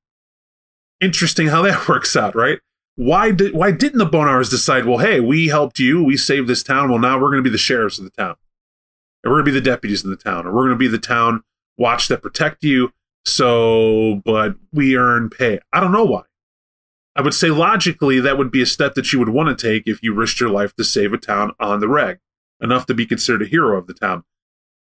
[1.00, 2.60] Interesting how that works out, right?
[2.96, 6.48] Why did why didn't the Bone Gnawers decide, well, hey, we helped you, we saved
[6.48, 8.36] this town, well now we're gonna be the sheriffs of the town.
[9.28, 11.44] And we're gonna be the deputies in the town, or we're gonna be the town
[11.78, 12.94] watch that protect you,
[13.26, 15.60] so but we earn pay.
[15.74, 16.22] I don't know why.
[17.14, 19.84] I would say logically that would be a step that you would want to take
[19.86, 22.20] if you risked your life to save a town on the reg,
[22.62, 24.24] enough to be considered a hero of the town.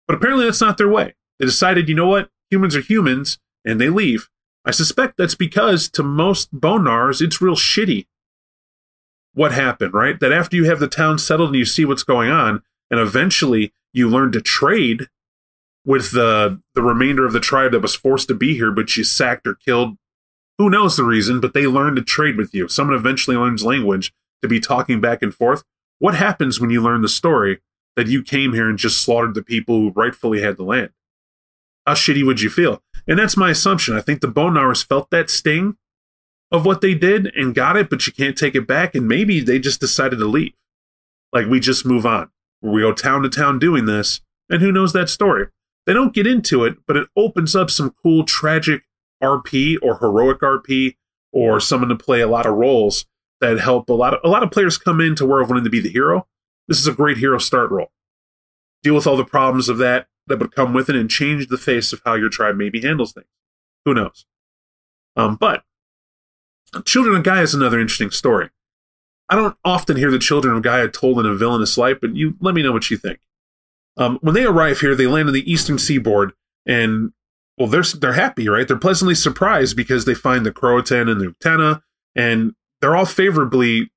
[0.07, 1.17] But apparently that's not their way.
[1.41, 2.31] They decided, you know what?
[2.53, 4.29] Humans are humans, and they leave.
[4.65, 8.07] I suspect that's because to most Bone Gnawers, it's real shitty
[9.35, 10.21] what happened, right?
[10.21, 13.73] That after you have the town settled and you see what's going on, and eventually
[13.97, 15.09] you learn to trade
[15.85, 19.05] with the the remainder of the tribe that was forced to be here, but you
[19.05, 19.97] sacked or killed.
[20.59, 22.69] Who knows the reason, but they learn to trade with you.
[22.69, 25.65] Someone eventually learns language to be talking back and forth.
[25.99, 27.61] What happens when you learn the story
[27.95, 30.91] that you came here and just slaughtered the people who rightfully had the land?
[31.87, 32.83] How shitty would you feel?
[33.07, 33.97] And that's my assumption.
[33.97, 35.77] I think the Bone Gnawers felt that sting
[36.51, 38.95] of what they did and got it, but you can't take it back.
[38.95, 40.53] And maybe they just decided to leave.
[41.33, 42.31] Like we just move on.
[42.63, 45.49] We go town to town doing this, and who knows that story?
[45.85, 48.83] They don't get into it, but it opens up some cool, tragic
[49.23, 50.97] RP or heroic RP
[51.33, 53.07] or someone to play a lot of roles
[53.41, 55.81] that help a lot of a lot of players come into Werewolf wanting to be
[55.81, 56.27] the hero
[56.69, 57.93] this is a great hero start role.
[58.83, 60.09] Deal with all the problems of that.
[60.27, 63.13] that would come with it and change the face of how your tribe maybe handles
[63.13, 63.29] things.
[63.85, 64.27] Who knows?
[65.15, 65.63] Um, but
[66.85, 68.51] Children of Gaia is another interesting story.
[69.29, 72.35] I don't often hear the Children of Gaia told in a villainous light, but you
[72.41, 73.21] let me know what you think.
[73.97, 76.33] Um, when they arrive here, they land on the eastern seaboard,
[76.67, 77.13] and
[77.59, 78.69] well, they're they're happy, right?
[78.69, 81.83] They're pleasantly surprised because they find the Croatan and the Uktena,
[82.15, 83.91] and they're all favorably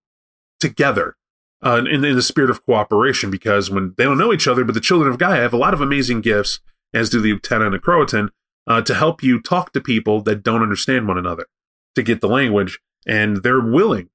[0.60, 1.16] together
[1.64, 3.30] uh, in, in the spirit of cooperation.
[3.30, 5.74] Because when they don't know each other, but the Children of Gaia have a lot
[5.74, 6.60] of amazing gifts,
[6.94, 8.30] as do the Uktena and the Croatan,
[8.66, 11.46] uh, to help you talk to people that don't understand one another,
[11.96, 14.10] to get the language, and they're willing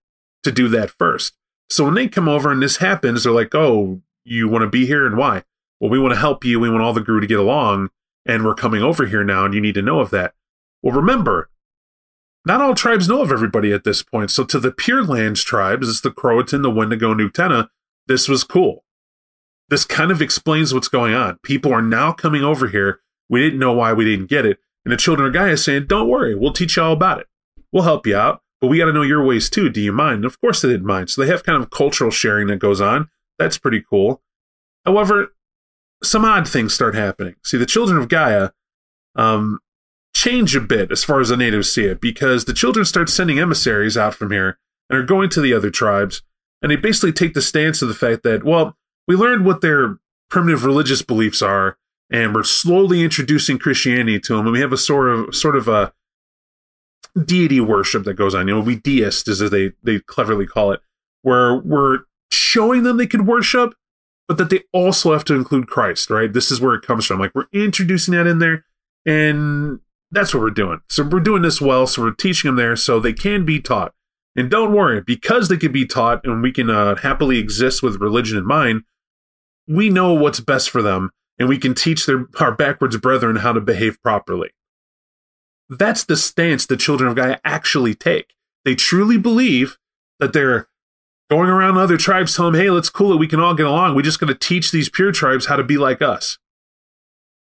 [0.44, 1.34] to do that first.
[1.70, 4.86] So when they come over and this happens, they're like, "Oh, you want to be
[4.86, 5.44] here, and why?"
[5.80, 6.60] Well, we want to help you.
[6.60, 7.90] We want all the Garou to get along
[8.26, 10.34] and we're coming over here now, and you need to know of that.
[10.82, 11.50] Well, remember,
[12.46, 14.30] not all tribes know of everybody at this point.
[14.30, 17.68] So to the Pure Lands tribes, it's the Croatan, the Wendigo, and
[18.06, 18.84] this was cool.
[19.68, 21.38] This kind of explains what's going on.
[21.42, 23.00] People are now coming over here.
[23.30, 24.58] We didn't know why we didn't get it.
[24.84, 27.26] And the children of Gaia is saying, don't worry, we'll teach you all about it.
[27.72, 29.68] We'll help you out, but we got to know your ways too.
[29.68, 30.14] Do you mind?
[30.14, 31.10] And of course they didn't mind.
[31.10, 33.10] So they have kind of cultural sharing that goes on.
[33.38, 34.22] That's pretty cool.
[34.86, 35.34] However,
[36.02, 37.34] some odd things start happening.
[37.44, 38.52] See, the children of Gaia
[39.16, 39.58] um,
[40.16, 43.38] change a bit as far as the natives see it, because the children start sending
[43.38, 46.22] emissaries out from here and are going to the other tribes,
[46.62, 49.98] and they basically take the stance of the fact that, well, we learned what their
[50.30, 51.76] primitive religious beliefs are,
[52.10, 55.68] and we're slowly introducing Christianity to them, and we have a sort of sort of
[55.68, 55.92] a
[57.22, 58.48] deity worship that goes on.
[58.48, 60.80] You know, we deist, as they they cleverly call it,
[61.22, 62.00] where we're
[62.30, 63.74] showing them they could worship,
[64.28, 66.32] but that they also have to include Christ, right?
[66.32, 67.20] This is where it comes from.
[67.20, 68.64] Like we're introducing that in there,
[69.06, 70.80] and that's what we're doing.
[70.88, 73.92] So we're doing this well, so we're teaching them there so they can be taught.
[74.36, 78.00] And don't worry, because they can be taught and we can uh, happily exist with
[78.00, 78.82] religion in mind,
[79.68, 83.52] we know what's best for them, and we can teach their our backwards brethren how
[83.52, 84.50] to behave properly.
[85.68, 88.34] That's the stance the children of Gaia actually take.
[88.64, 89.78] They truly believe
[90.20, 90.68] that they're
[91.30, 93.18] going around other tribes telling them, hey, let's cool it.
[93.18, 93.94] We can all get along.
[93.94, 96.38] We're just going to teach these pure tribes how to be like us.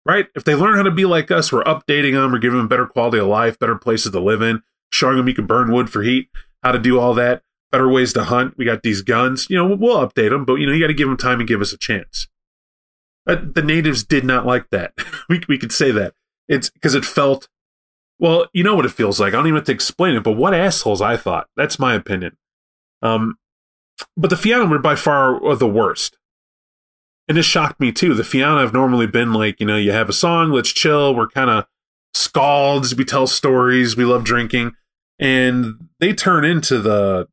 [0.06, 0.28] Right?
[0.36, 2.86] If they learn how to be like us, we're updating them, we're giving them better
[2.86, 6.04] quality of life, better places to live in, showing them you can burn wood for
[6.04, 6.30] heat,
[6.62, 8.58] how to do all that, better ways to hunt.
[8.58, 9.50] We got these guns.
[9.50, 11.48] You know, we'll update them, but you know, you got to give them time and
[11.48, 12.28] give us a chance.
[13.26, 14.94] But the natives did not like that.
[15.30, 16.14] we, we could say that.
[16.50, 17.48] It's because it felt,
[18.20, 19.34] well, you know what it feels like.
[19.34, 21.48] I don't even have to explain it, but what assholes I thought.
[21.56, 22.38] That's my opinion.
[23.02, 23.38] Um,
[24.16, 26.18] but the Fianna were by far the worst.
[27.28, 28.14] And this shocked me too.
[28.14, 31.16] The Fianna have normally been like, you know, you have a song, let's chill.
[31.16, 31.66] We're kind of
[32.16, 32.96] skalds.
[32.96, 33.96] We tell stories.
[33.96, 34.74] We love drinking.
[35.20, 37.28] And they turn into the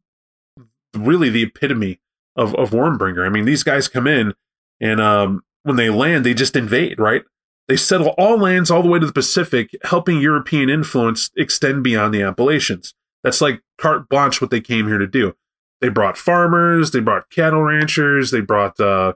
[0.94, 2.00] really the epitome
[2.36, 3.24] of, of Wyrmbringer.
[3.24, 4.34] I mean, these guys come in
[4.80, 7.22] and um, when they land, they just invade, right?
[7.70, 12.12] They settle all lands all the way to the Pacific, helping European influence extend beyond
[12.12, 12.94] the Appalachians.
[13.22, 15.34] That's like carte blanche what they came here to do.
[15.80, 19.12] They brought farmers, they brought cattle ranchers, they brought uh,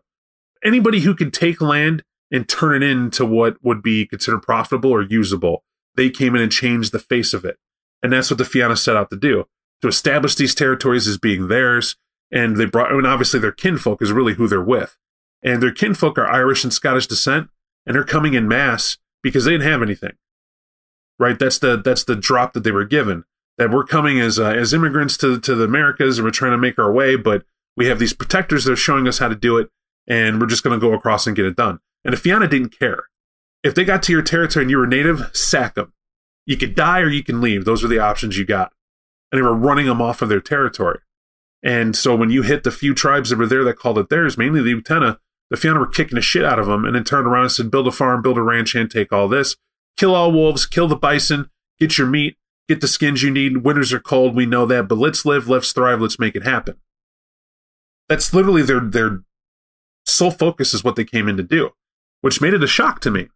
[0.64, 5.02] anybody who could take land and turn it into what would be considered profitable or
[5.02, 5.64] usable.
[5.96, 7.56] They came in and changed the face of it.
[8.04, 9.46] And that's what the Fianna set out to do
[9.82, 11.96] to establish these territories as being theirs.
[12.30, 14.96] And they brought, I mean, obviously, their kinfolk is really who they're with.
[15.42, 17.48] And their kinfolk are Irish and Scottish descent,
[17.86, 20.12] and they're coming in mass because they didn't have anything.
[21.18, 21.38] Right?
[21.38, 23.24] That's the that's the drop that they were given
[23.58, 26.58] that we're coming as uh, as immigrants to to the Americas and we're trying to
[26.58, 27.44] make our way, but
[27.76, 29.70] we have these protectors that are showing us how to do it,
[30.06, 31.80] and we're just going to go across and get it done.
[32.04, 33.04] And if Fianna didn't care,
[33.62, 35.92] if they got to your territory and you were native, sack them.
[36.46, 37.64] You could die or you can leave.
[37.64, 38.72] Those are the options you got.
[39.32, 40.98] And they were running them off of their territory.
[41.62, 44.36] And so when you hit the few tribes that were there that called it theirs,
[44.36, 45.18] mainly the Uktena,
[45.54, 47.70] the Fianna were kicking the shit out of them and then turned around and said,
[47.70, 49.54] build a farm, build a ranch, and take all this.
[49.96, 52.36] Kill all wolves, kill the bison, get your meat,
[52.68, 53.58] get the skins you need.
[53.58, 56.74] Winters are cold, we know that, but let's live, let's thrive, let's make it happen.
[58.08, 59.22] That's literally their their
[60.04, 61.70] sole focus is what they came in to do,
[62.20, 63.28] which made it a shock to me.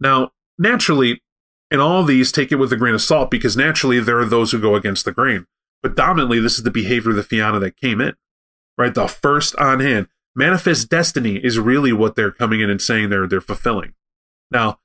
[0.00, 1.22] Now, naturally,
[1.70, 4.50] in all these, take it with a grain of salt because naturally there are those
[4.50, 5.46] who go against the grain.
[5.80, 8.14] But dominantly, this is the behavior of the Fianna that came in,
[8.76, 8.92] right?
[8.92, 10.08] The first on hand.
[10.34, 13.94] Manifest destiny is really what they're coming in and saying they're they're fulfilling.
[14.50, 14.78] Now,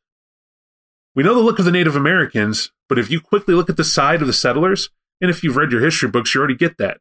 [1.15, 3.83] we know the look of the Native Americans, but if you quickly look at the
[3.83, 6.99] side of the settlers, and if you've read your history books, you already get that.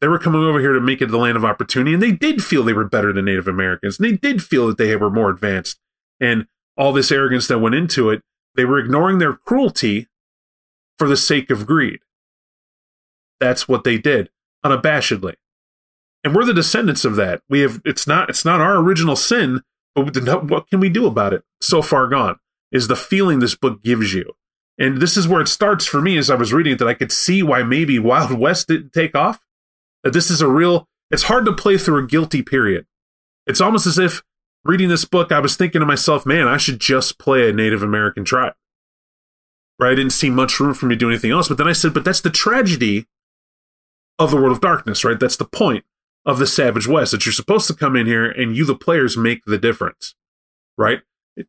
[0.00, 2.42] They were coming over here to make it the land of opportunity, and they did
[2.42, 3.98] feel they were better than Native Americans.
[3.98, 5.78] And they did feel that they were more advanced.
[6.20, 8.22] And all this arrogance that went into it,
[8.54, 10.08] they were ignoring their cruelty
[10.98, 12.00] for the sake of greed.
[13.40, 14.30] That's what they did,
[14.64, 15.34] unabashedly.
[16.26, 17.42] And we're the descendants of that.
[17.48, 19.62] We have it's not it's not our original sin
[19.94, 21.44] But what can we do about it?
[21.60, 22.40] So far gone
[22.72, 24.32] is the feeling this book gives you.
[24.76, 26.94] And this is where it starts for me as I was reading it that I
[26.94, 29.44] could see why maybe Wild West didn't take off.
[30.02, 32.86] That this is a real, it's hard to play through a guilty period.
[33.46, 34.24] It's almost as if
[34.64, 37.84] reading this book, I was thinking to myself, man, I should just play a Native
[37.84, 38.54] American tribe.
[39.78, 39.92] Right?
[39.92, 41.46] I didn't see much room for me to do anything else.
[41.46, 43.06] But then I said, but that's the tragedy
[44.18, 45.20] of the World of Darkness, right?
[45.20, 45.84] That's the point
[46.26, 49.16] of the Savage West that you're supposed to come in here and you, the players,
[49.16, 50.14] make the difference,
[50.76, 51.00] right?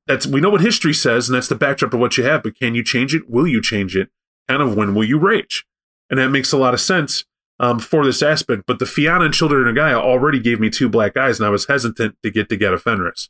[0.05, 2.43] That's we know what history says, and that's the backdrop of what you have.
[2.43, 3.29] But can you change it?
[3.29, 4.09] Will you change it?
[4.47, 5.65] Kind of when will you rage?
[6.09, 7.25] And that makes a lot of sense
[7.59, 8.63] um, for this aspect.
[8.67, 11.49] But the Fianna and Children of Gaia already gave me two black eyes, and I
[11.49, 13.29] was hesitant to get to Get of Fenris.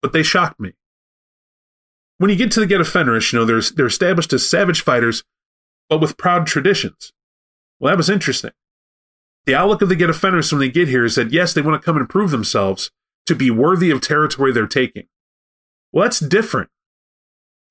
[0.00, 0.72] But they shocked me.
[2.18, 5.22] When you get to the Get Fenris, you know, they're, they're established as savage fighters,
[5.88, 7.12] but with proud traditions.
[7.78, 8.52] Well, that was interesting.
[9.44, 11.62] The outlook of the Get of Fenris when they get here is that, yes, they
[11.62, 12.90] want to come and prove themselves
[13.26, 15.06] to be worthy of territory they're taking.
[15.92, 16.70] Well, that's different.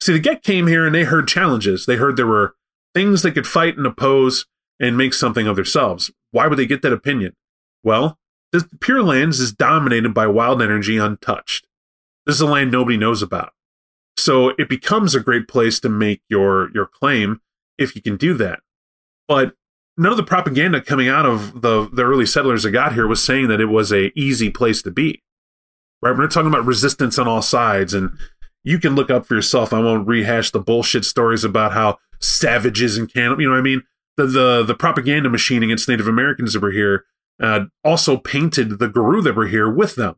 [0.01, 1.86] See, the Get came here and they heard challenges.
[1.86, 2.55] They heard there were
[2.93, 4.45] things they could fight and oppose
[4.79, 6.12] and make something of themselves.
[6.31, 7.36] Why would they get that opinion?
[7.84, 8.17] Well,
[8.51, 11.67] the Pure Lands is dominated by wild energy untouched.
[12.25, 13.53] This is a land nobody knows about.
[14.17, 17.41] So it becomes a great place to make your your claim
[17.77, 18.60] if you can do that.
[19.27, 19.53] But
[20.01, 23.23] none of the propaganda coming out of the, the early settlers that got here was
[23.23, 25.21] saying that it was a easy place to be.
[26.01, 26.17] Right?
[26.17, 28.17] We're talking about resistance on all sides, and
[28.63, 29.71] you can look up for yourself.
[29.71, 33.41] I won't rehash the bullshit stories about how savages and cannibals.
[33.41, 33.83] You know what I mean?
[34.17, 37.05] The the the propaganda machine against Native Americans that were here
[37.39, 40.15] uh, also painted the Garou that were here with them.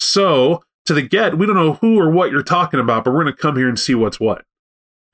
[0.00, 3.22] So to the get, we don't know who or what you're talking about, but we're
[3.22, 4.44] going to come here and see what's what.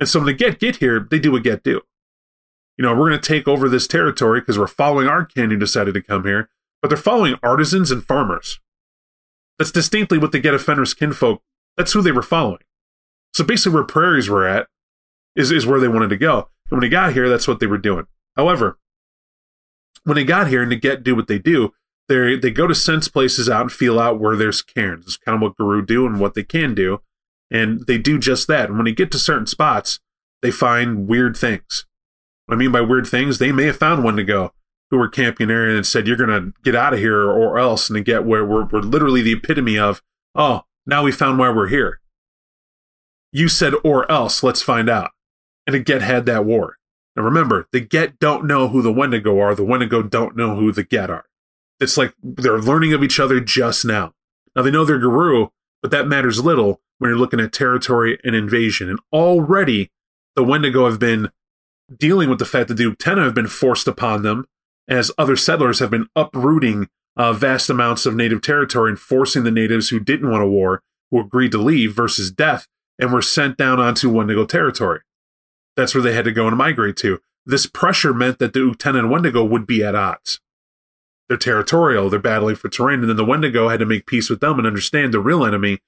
[0.00, 1.82] And so when the get get here, they do what get do
[2.82, 5.56] you know, we're going to take over this territory because we're following our kin who
[5.56, 8.58] decided to come here, but they're following artisans and farmers.
[9.56, 11.42] That's distinctly what the Get Fenris kinfolk,
[11.76, 12.58] that's who they were following.
[13.34, 14.66] So basically, where prairies were at
[15.36, 16.48] is, is where they wanted to go.
[16.72, 18.08] And when they got here, that's what they were doing.
[18.34, 18.80] However,
[20.02, 21.72] when they got here and to get do what they do,
[22.08, 25.06] they they go to sense places out and feel out where there's cairns.
[25.06, 27.00] It's kind of what Garou do and what they can do,
[27.48, 28.70] and they do just that.
[28.70, 30.00] And when they get to certain spots,
[30.42, 31.86] they find weird things.
[32.52, 34.52] I mean by weird things, they may have found Wendigo
[34.90, 37.88] who were camping there and said, You're going to get out of here or else.
[37.88, 40.02] And to get where we're, we're literally the epitome of,
[40.34, 42.00] Oh, now we found why we're here.
[43.32, 45.12] You said, Or else, let's find out.
[45.66, 46.76] And the Get had that war.
[47.16, 50.72] Now remember, the Get don't know who the Wendigo are, the Wendigo don't know who
[50.72, 51.24] the Get are.
[51.80, 54.12] It's like they're learning of each other just now.
[54.54, 55.48] Now they know they're Garou,
[55.80, 58.88] but that matters little when you're looking at territory and invasion.
[58.88, 59.90] And already
[60.36, 61.30] the Wendigo have been
[61.98, 64.46] dealing with the fact that the Uktena have been forced upon them
[64.88, 69.50] as other settlers have been uprooting uh, vast amounts of native territory and forcing the
[69.50, 72.66] natives who didn't want a war, who agreed to leave versus death,
[72.98, 75.00] and were sent down onto Wendigo territory.
[75.76, 77.20] That's where they had to go and migrate to.
[77.44, 80.40] This pressure meant that the Uktena and Wendigo would be at odds.
[81.28, 84.40] They're territorial, they're battling for terrain, and then the Wendigo had to make peace with
[84.40, 85.80] them and understand the real enemy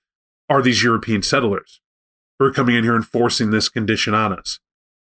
[0.48, 1.80] are these European settlers
[2.38, 4.58] who are coming in here and forcing this condition on us.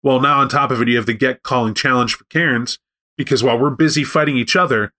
[0.04, 2.80] Well, now on top of it, you have the get calling challenge for Cairns
[3.18, 4.94] because while we're busy fighting each other,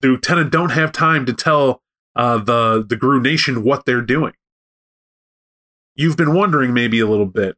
[0.00, 1.82] the Uktena don't have time to tell
[2.14, 4.32] uh, the the Garou Nation what they're doing.
[5.94, 7.56] You've been wondering maybe a little bit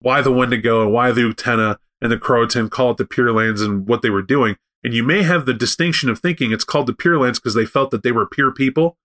[0.00, 3.62] why the Wendigo and why the Uktena and the Croatan call it the Pure Lands
[3.62, 4.56] and what they were doing.
[4.84, 7.64] And you may have the distinction of thinking it's called the Pure Lands because they
[7.64, 8.96] felt that they were pure people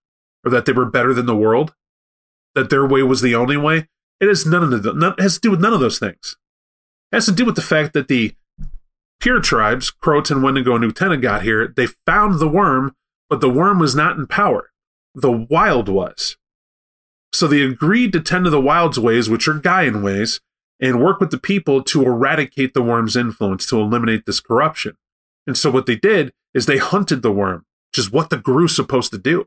[0.43, 1.75] or that they were better than the world,
[2.56, 3.88] that their way was the only way.
[4.19, 6.36] It has none of the, none, has to do with none of those things.
[7.11, 8.35] Has to do with the fact that the
[9.19, 11.67] pure tribes, Croatan, Wendigo, and Uktena, got here.
[11.67, 12.91] They found the Wyrm,
[13.29, 14.71] but the Wyrm was not in power.
[15.15, 16.37] The wild was.
[17.33, 20.39] So they agreed to tend to the wild's ways, which are Gaian ways,
[20.79, 24.95] and work with the people to eradicate the Wyrm's influence, to eliminate this corruption.
[25.45, 28.75] And so what they did is they hunted the Wyrm, which is what the Garou's
[28.75, 29.45] supposed to do.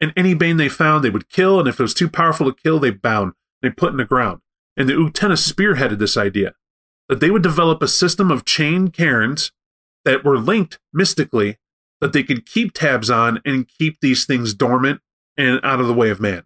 [0.00, 2.62] And any bane they found, they would kill, and if it was too powerful to
[2.62, 4.40] kill, they bound, they put in the ground.
[4.76, 6.54] And the Uktena spearheaded this idea
[7.08, 9.52] that they would develop a system of chain cairns
[10.04, 11.58] that were linked mystically
[12.00, 15.00] that they could keep tabs on and keep these things dormant
[15.36, 16.44] and out of the way of man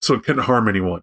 [0.00, 1.02] so it couldn't harm anyone.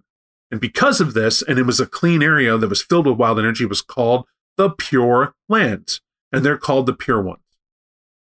[0.52, 3.40] And because of this, and it was a clean area that was filled with wild
[3.40, 4.26] energy, was called
[4.58, 6.02] the Pure Lands,
[6.32, 7.44] and they're called the Pure Ones.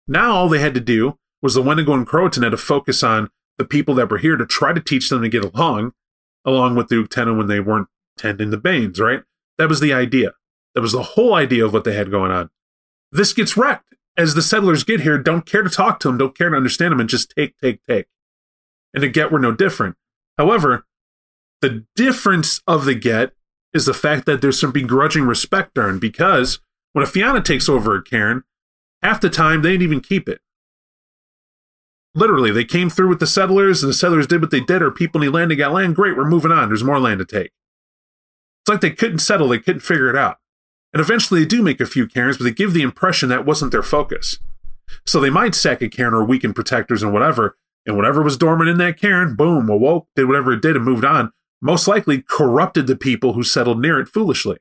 [0.07, 3.31] Now all they had to do was the Wendigo and Croatan had to focus on
[3.59, 5.93] the people that were here to try to teach them to get along,
[6.45, 9.23] along with the Uktena when they weren't tending the Banes, right?
[9.59, 10.33] That was the idea.
[10.75, 12.51] That was the whole idea of what they had going on.
[13.13, 16.37] This gets wrecked as the settlers get here, don't care to talk to them, don't
[16.37, 18.07] care to understand them, and just take, take, take.
[18.93, 19.97] and the Get were no different.
[20.37, 20.87] However,
[21.61, 23.33] the difference of the Get
[23.73, 26.61] is the fact that there's some begrudging respect earned because
[26.93, 28.43] when a Fianna takes over a cairn,
[29.03, 30.41] half the time they didn't even keep it.
[32.15, 34.91] Literally, they came through with the settlers, and the settlers did what they did, or
[34.91, 37.53] people need land, they got land, great, we're moving on, there's more land to take.
[38.63, 40.39] It's like they couldn't settle, they couldn't figure it out.
[40.93, 43.73] And eventually they do make a few cairns, but they give the impression that wasn't
[43.73, 44.39] their focus.
[45.07, 48.71] So they might sack a cairn or weaken protectors and whatever, and whatever was dormant
[48.71, 51.33] in that cairn, boom, awoke, did whatever it did, and moved on.
[51.63, 54.59] Most likely corrupted the people who settled near it foolishly.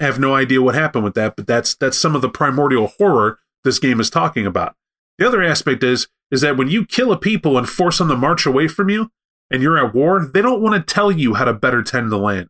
[0.00, 2.88] I have no idea what happened with that, but that's that's some of the primordial
[2.98, 4.74] horror this game is talking about.
[5.18, 8.16] The other aspect is is that when you kill a people and force them to
[8.16, 9.10] march away from you,
[9.50, 12.16] and you're at war, they don't want to tell you how to better tend the
[12.16, 12.48] land.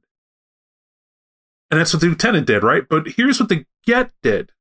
[1.72, 2.82] And that's what the Uktena did, right?
[2.86, 4.52] But here's what the Get did.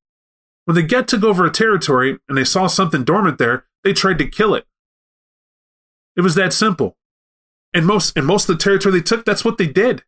[0.64, 4.18] When the Get took over a territory and they saw something dormant there, they tried
[4.20, 4.66] to kill it.
[6.16, 6.95] It was that simple.
[7.74, 10.03] And most and most of the territory they took, that's what they did.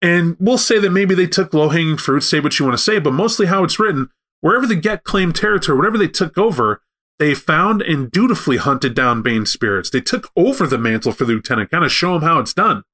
[0.00, 2.82] And we'll say that maybe they took low hanging fruit, say what you want to
[2.82, 4.08] say, but mostly how it's written,
[4.40, 6.80] wherever the Get claimed territory, whatever they took over,
[7.18, 9.90] they found and dutifully hunted down Bane spirits.
[9.90, 12.84] They took over the mantle for the Uktena, kind of show him how it's done.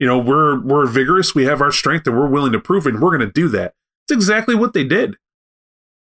[0.00, 2.94] You know, we're we're vigorous, we have our strength, and we're willing to prove it,
[2.94, 3.74] and we're going to do that.
[4.04, 5.16] It's exactly what they did.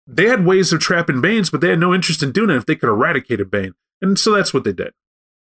[0.05, 2.65] They had ways of trapping Banes, but they had no interest in doing it if
[2.65, 3.73] they could eradicate a Bane.
[4.01, 4.93] And so that's what they did.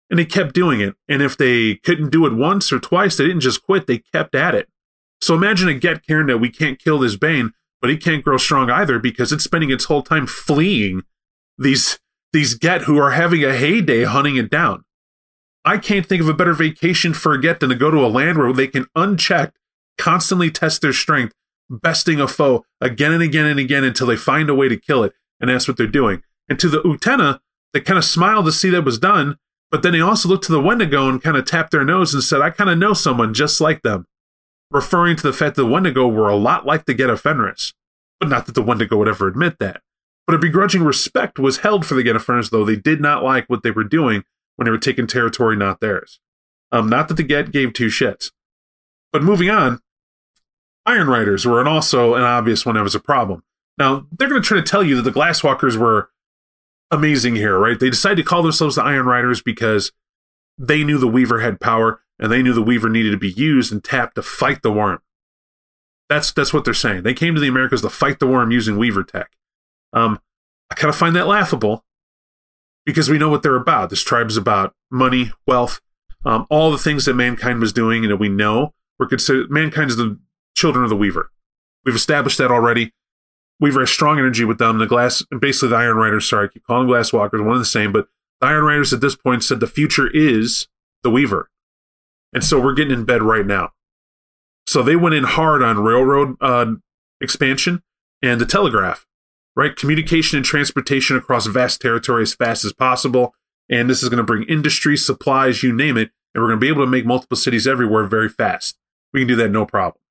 [0.09, 0.95] And they kept doing it.
[1.09, 4.33] And if they couldn't do it once or twice, they didn't just quit, they kept
[4.33, 4.69] at it.
[5.19, 8.37] So imagine a Get Cairn that we can't kill this Bane, but he can't grow
[8.37, 11.01] strong either because it's spending its whole time fleeing
[11.57, 11.99] these
[12.31, 14.84] these Get who are having a heyday hunting it down.
[15.65, 18.07] I can't think of a better vacation for a Get than to go to a
[18.07, 19.57] land where they can unchecked
[19.97, 21.33] constantly test their strength,
[21.69, 25.03] besting a foe again and again and again until they find a way to kill
[25.03, 25.13] it.
[25.41, 26.21] And that's what they're doing.
[26.47, 27.39] And to the Uktena,
[27.73, 29.37] they kind of smiled to see that was done,
[29.71, 32.23] but then they also looked to the Wendigo and kind of tapped their nose and
[32.23, 34.05] said, I kind of know someone just like them,
[34.69, 37.73] referring to the fact that the Wendigo were a lot like the Get of Fenris.
[38.19, 39.81] But not that the Wendigo would ever admit that.
[40.27, 43.23] But a begrudging respect was held for the Get of Fenris, though they did not
[43.23, 44.23] like what they were doing
[44.55, 46.19] when they were taking territory not theirs.
[46.71, 48.31] Um, not that the Get gave two shits.
[49.11, 49.79] But moving on,
[50.85, 53.43] Iron Riders were an also an obvious one that was a problem.
[53.77, 56.09] Now, they're going to try to tell you that the Glasswalkers were
[56.91, 57.79] amazing here, right?
[57.79, 59.91] They decided to call themselves the Iron Riders because
[60.57, 63.71] they knew the Weaver had power and they knew the Weaver needed to be used
[63.71, 64.99] and tapped to fight the Wyrm.
[66.07, 67.03] That's that's what they're saying.
[67.03, 69.31] They came to the Americas to fight the Wyrm using Weaver tech.
[69.91, 70.19] Um,
[70.69, 71.83] I kind of find that laughable
[72.85, 73.89] because we know what they're about.
[73.89, 75.81] This tribe is about money, wealth,
[76.25, 79.97] um, all the things that mankind was doing, and we know we're considered mankind is
[79.97, 80.19] the
[80.55, 81.31] children of the Weaver.
[81.85, 82.93] We've established that already.
[83.59, 84.79] Weaver has strong energy with them.
[84.79, 86.27] The glass, basically the Iron Riders.
[86.27, 87.91] Sorry, I keep calling them Glass Walkers, one of the same.
[87.91, 88.07] But
[88.41, 90.67] the Iron Riders at this point said the future is
[91.03, 91.49] the Weaver,
[92.33, 93.71] and so we're getting in bed right now.
[94.67, 96.73] So they went in hard on railroad uh,
[97.21, 97.83] expansion
[98.21, 99.05] and the telegraph,
[99.55, 99.75] right?
[99.75, 103.33] Communication and transportation across vast territory as fast as possible.
[103.69, 106.65] And this is going to bring industry, supplies, you name it, and we're going to
[106.65, 108.77] be able to make multiple cities everywhere very fast.
[109.13, 110.01] We can do that no problem.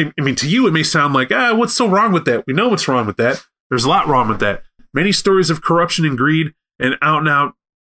[0.00, 2.46] I mean, to you, it may sound like, ah, what's so wrong with that?
[2.46, 3.44] We know what's wrong with that.
[3.68, 4.62] There's a lot wrong with that.
[4.94, 7.54] Many stories of corruption and greed and out and out,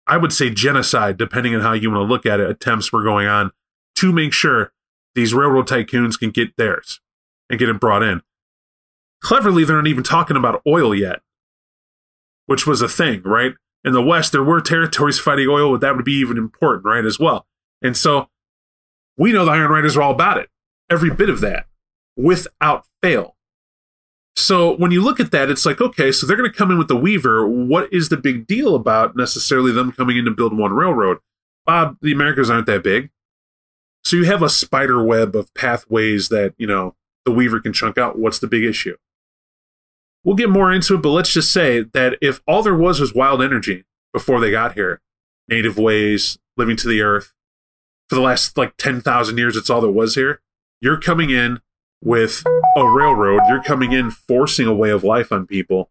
[0.08, 3.04] I would say genocide, depending on how you want to look at it, attempts were
[3.04, 3.52] going on
[3.96, 4.74] to make sure
[5.14, 7.00] these railroad tycoons can get theirs
[7.50, 8.22] and get it brought in.
[9.22, 11.22] Cleverly, they're not even talking about oil yet,
[12.48, 13.54] which was a thing, right?
[13.84, 17.06] In the West, there were territories fighting oil, but that would be even important, right,
[17.06, 17.48] as well.
[17.82, 18.30] And so
[19.18, 20.50] we know the Iron Riders are all about it,
[20.90, 21.68] every bit of that
[22.16, 23.36] without fail.
[24.36, 26.78] So when you look at that, it's like, okay, so they're going to come in
[26.78, 27.48] with the Weaver.
[27.48, 31.18] What is the big deal about necessarily them coming in to build one railroad?
[31.66, 33.10] Bob, the Americas aren't that big.
[34.04, 36.96] So you have a spider web of pathways that, you know,
[37.26, 38.18] the Weaver can chunk out.
[38.18, 38.98] What's the big issue?
[40.24, 43.14] We'll get more into it, but let's just say that if all there was was
[43.14, 45.02] wild energy before they got here,
[45.48, 47.34] native ways, living to the earth,
[48.08, 50.42] for the last like 10,000 years, it's all there was here.
[50.80, 51.62] You're coming in
[52.04, 52.44] with
[52.76, 55.90] a railroad, you're coming in forcing a way of life on people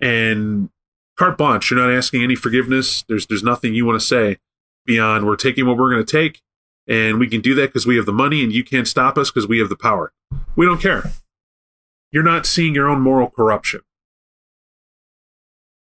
[0.00, 0.70] and
[1.16, 1.70] carte blanche.
[1.70, 3.04] You're not asking any forgiveness.
[3.08, 4.38] There's there's nothing you want to say
[4.86, 6.40] beyond we're taking what we're going to take,
[6.86, 9.30] and we can do that because we have the money, and you can't stop us
[9.30, 10.12] because we have the power.
[10.56, 11.10] We don't care.
[12.10, 13.80] You're not seeing your own moral corruption.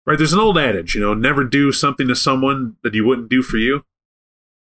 [0.07, 0.17] Right?
[0.17, 3.43] There's an old adage, you know, never do something to someone that you wouldn't do
[3.43, 3.85] for you.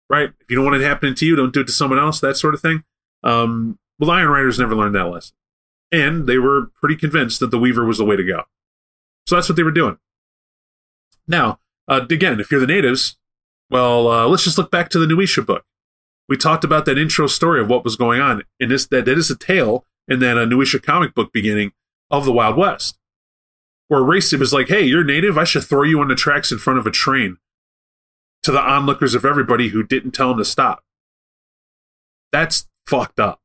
[0.10, 0.32] Right?
[0.40, 2.38] If you don't want it happening to you, don't do it to someone else, that
[2.38, 2.84] sort of thing.
[3.24, 5.36] Um, well, Iron Riders never learned that lesson.
[5.92, 8.44] And they were pretty convinced that the Weaver was the way to go.
[9.28, 10.00] So that's what they were doing.
[11.28, 13.18] Now, uh, again, if you're the natives,
[13.70, 15.66] well, uh, let's just look back to the Nuwisha book.
[16.30, 19.18] We talked about that intro story of what was going on, and this that, that
[19.18, 21.72] is a tale in that uh, Nuwisha comic book beginning
[22.10, 22.98] of the Wild West,
[23.88, 25.38] where race was like, "Hey, you're native.
[25.38, 27.38] I should throw you on the tracks in front of a train."
[28.44, 30.84] To the onlookers of everybody who didn't tell him to stop.
[32.32, 33.42] That's fucked up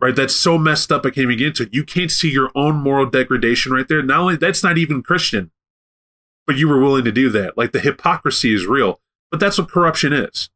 [0.00, 0.14] right?
[0.14, 1.04] That's so messed up.
[1.04, 1.74] I can't even get into it.
[1.74, 4.02] You can't see your own moral degradation right there.
[4.02, 5.50] Not only that's not even Christian,
[6.46, 7.58] but you were willing to do that.
[7.58, 10.50] Like the hypocrisy is real, but that's what corruption is,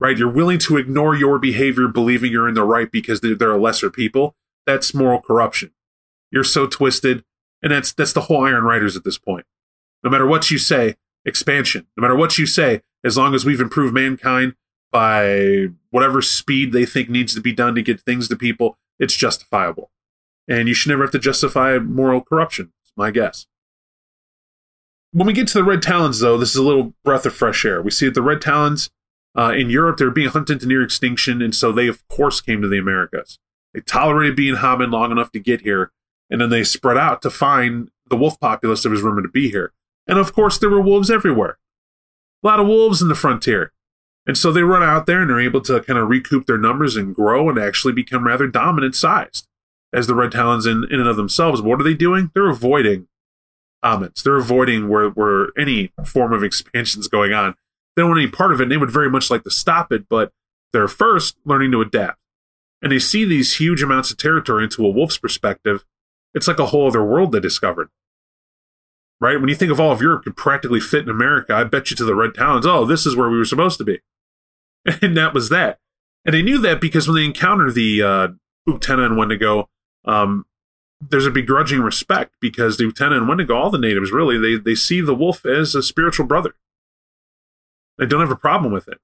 [0.00, 0.16] right?
[0.16, 3.90] You're willing to ignore your behavior, believing you're in the right because they're, a lesser
[3.90, 4.34] people.
[4.66, 5.72] That's moral corruption.
[6.32, 7.24] You're so twisted,
[7.62, 9.46] and that's that's the whole Iron Riders at this point.
[10.02, 11.86] No matter what you say, expansion.
[11.96, 14.54] No matter what you say, as long as we've improved mankind,
[14.90, 19.14] by whatever speed they think needs to be done to get things to people, it's
[19.14, 19.90] justifiable.
[20.48, 22.72] And you should never have to justify moral corruption.
[22.82, 23.46] It's my guess.
[25.12, 27.64] When we get to the Red Talons, though, this is a little breath of fresh
[27.64, 27.82] air.
[27.82, 28.90] We see that the Red Talons
[29.36, 32.62] uh, in Europe, they're being hunted to near extinction, and so they, of course, came
[32.62, 33.38] to the Americas.
[33.72, 35.92] They tolerated being hobbing long enough to get here,
[36.28, 39.50] and then they spread out to find the wolf populace that was rumored to be
[39.50, 39.72] here.
[40.06, 41.58] And of course, there were wolves everywhere.
[42.42, 43.72] A lot of wolves in the frontier.
[44.26, 46.96] And so they run out there and they're able to kind of recoup their numbers
[46.96, 49.46] and grow and actually become rather dominant sized
[49.92, 51.62] as the Red Talons in, in and of themselves.
[51.62, 52.30] What are they doing?
[52.34, 53.08] They're avoiding
[53.84, 54.22] homins.
[54.22, 57.54] They're avoiding where, where any form of expansion is going on.
[58.00, 59.92] They don't want any part of it and they would very much like to stop
[59.92, 60.32] it, but
[60.72, 62.18] they're first learning to adapt.
[62.82, 65.84] And they see these huge amounts of territory into a wolf's perspective.
[66.32, 67.90] It's like a whole other world they discovered
[69.20, 69.38] right?
[69.38, 71.96] When you think of all of Europe could practically fit in America, I bet you
[71.96, 74.00] to the Red Talons, oh, this is where we were supposed to be.
[75.02, 75.78] And that was that.
[76.24, 78.28] And they knew that because when they encounter the uh,
[78.66, 79.68] Uktena and Wendigo,
[80.06, 80.46] um,
[81.02, 84.74] there's a begrudging respect because the Uktena and Wendigo, all the natives really, they, they
[84.74, 86.54] see the wolf as a spiritual brother.
[88.00, 88.98] They don't have a problem with it.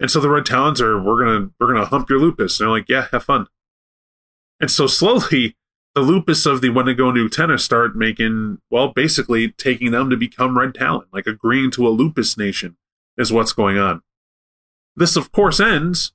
[0.00, 2.58] And so the Red Talons are, we're gonna we're gonna hump your lupus.
[2.58, 3.46] And they're like, yeah, have fun.
[4.60, 5.56] And so slowly
[5.94, 10.58] the lupus of the Wendigo and Uktena start making, well, basically taking them to become
[10.58, 12.76] Red Talon, like agreeing to a lupus nation
[13.16, 14.02] is what's going on.
[14.96, 16.12] This, of course, ends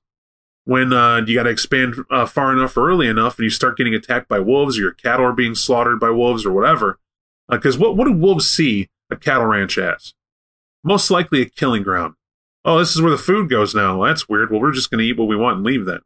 [0.66, 3.78] when uh, you got to expand uh, far enough or early enough and you start
[3.78, 7.00] getting attacked by wolves or your cattle are being slaughtered by wolves or whatever.
[7.48, 10.14] Because uh, what, what do wolves see a cattle ranch as?
[10.84, 12.16] Most likely a killing ground.
[12.66, 14.04] Oh, this is where the food goes now.
[14.04, 14.52] That's weird.
[14.52, 16.00] Well, we're just going to eat what we want and leave then.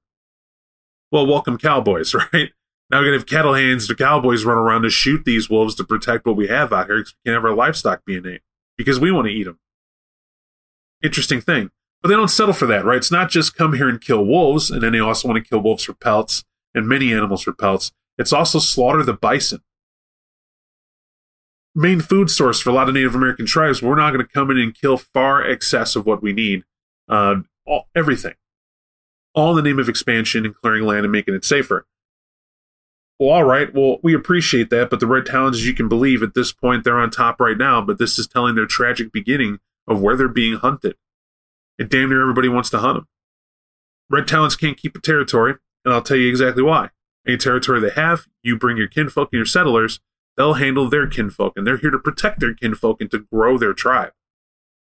[1.11, 2.51] Well, welcome cowboys, right?
[2.89, 5.75] Now we're going to have cattle hands to cowboys run around to shoot these wolves
[5.75, 8.41] to protect what we have out here because we can't have our livestock being ate
[8.77, 9.59] because we want to eat them.
[11.03, 11.71] Interesting thing.
[12.01, 12.97] But they don't settle for that, right?
[12.97, 15.61] It's not just come here and kill wolves, and then they also want to kill
[15.61, 16.43] wolves for pelts
[16.75, 17.91] and many animals for pelts.
[18.17, 19.61] It's also slaughter the bison.
[21.75, 23.81] Main food source for a lot of Native American tribes.
[23.81, 26.63] We're not going to come in and kill far excess of what we need.
[27.09, 28.35] Uh, all, everything.
[29.33, 31.87] All in the name of expansion and clearing land and making it safer.
[33.19, 33.73] Well, all right.
[33.73, 36.83] Well, we appreciate that, but the Red Talons, as you can believe, at this point,
[36.83, 40.27] they're on top right now, but this is telling their tragic beginning of where they're
[40.27, 40.95] being hunted
[41.79, 43.07] and damn near everybody wants to hunt them.
[44.09, 46.89] Red Talons can't keep a territory, and I'll tell you exactly why.
[47.25, 49.99] Any territory they have, you bring your kinfolk and your settlers,
[50.37, 53.73] they'll handle their kinfolk, and they're here to protect their kinfolk and to grow their
[53.73, 54.13] tribe.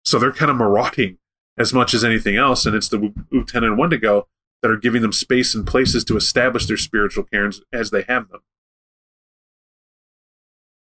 [0.06, 1.18] So they're kind of marauding
[1.58, 4.28] as much as anything else, and it's the Uktena and Wendigo
[4.62, 8.30] that are giving them space and places to establish their spiritual cairns as they have
[8.30, 8.42] them.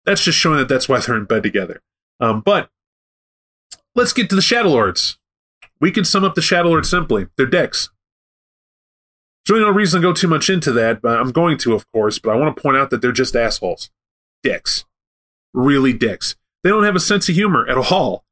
[0.05, 1.81] That's just showing that that's why they're in bed together.
[2.21, 2.71] Um, but
[3.95, 5.19] let's get to the Shadow Lords.
[5.81, 7.29] We can sum up the Shadow Lord simply.
[7.37, 7.91] They're dicks.
[9.45, 11.91] There's really no reason to go too much into that, but I'm going to, of
[11.93, 13.91] course, but I want to point out that they're just assholes.
[14.43, 14.85] Dicks.
[15.55, 16.37] Really dicks.
[16.63, 18.25] They don't have a sense of humor at all.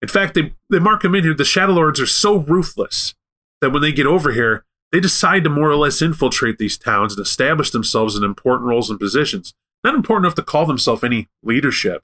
[0.00, 1.34] In fact, they, they mark them in here.
[1.34, 3.14] The Shadow Lords are so ruthless
[3.60, 7.14] that when they get over here, they decide to more or less infiltrate these towns
[7.14, 9.54] and establish themselves in important roles and positions.
[9.84, 12.02] Not important enough to call themselves any leadership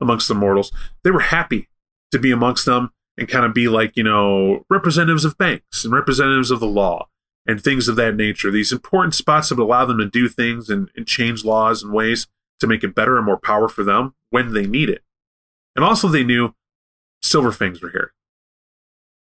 [0.00, 0.72] amongst the mortals.
[1.04, 1.68] They were happy
[2.12, 5.92] to be amongst them and kind of be like, you know, representatives of banks and
[5.92, 7.08] representatives of the law
[7.46, 8.50] and things of that nature.
[8.50, 11.92] These important spots that would allow them to do things and, and change laws and
[11.92, 12.28] ways
[12.60, 15.02] to make it better and more power for them when they need it.
[15.76, 16.54] And also, they knew
[17.22, 18.12] Silver Fangs were here.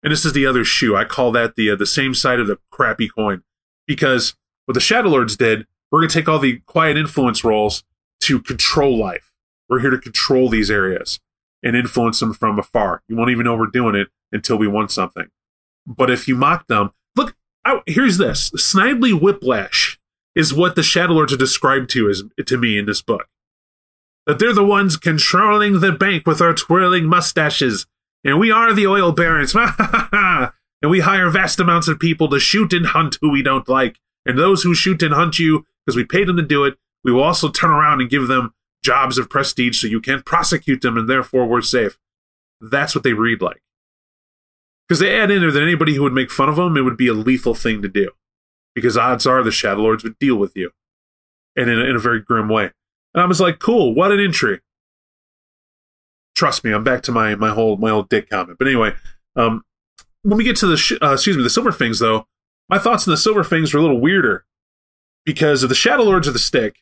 [0.03, 0.95] And this is the other shoe.
[0.95, 3.43] I call that the uh, the same side of the crappy coin
[3.87, 7.83] because what the Shadow Lords did, we're going to take all the quiet influence roles
[8.21, 9.31] to control life.
[9.69, 11.19] We're here to control these areas
[11.63, 13.01] and influence them from afar.
[13.07, 15.27] You won't even know we're doing it until we want something.
[15.85, 19.96] But if you mock them, look, I, here's this Snidely whiplash
[20.37, 23.27] is what the Shadow Lords are described to as to me in this book.
[24.27, 27.87] that they're the ones controlling the bank with our twirling mustaches,
[28.23, 29.55] and we are the oil barons.
[30.81, 33.97] and we hire vast amounts of people to shoot and hunt who we don't like.
[34.25, 37.11] And those who shoot and hunt you, because we paid them to do it, we
[37.11, 40.97] will also turn around and give them jobs of prestige so you can't prosecute them
[40.97, 41.97] and therefore we're safe.
[42.61, 43.61] That's what they read like.
[44.87, 46.97] Because they add in there that anybody who would make fun of them, it would
[46.97, 48.11] be a lethal thing to do.
[48.77, 50.69] Because odds are the Shadow Lords would deal with you.
[51.55, 52.69] And in a, in a very grim way.
[53.15, 54.59] And I was like, cool, what an entry.
[56.35, 58.59] Trust me, I'm back to my my whole my old dick comment.
[58.59, 58.93] But anyway,
[59.35, 59.63] um,
[60.21, 62.27] when we get to the sh- uh, excuse me the Silver Fangs though,
[62.69, 64.45] my thoughts on the Silver Fangs are a little weirder
[65.25, 66.77] because of the Shadow Lords of the stick.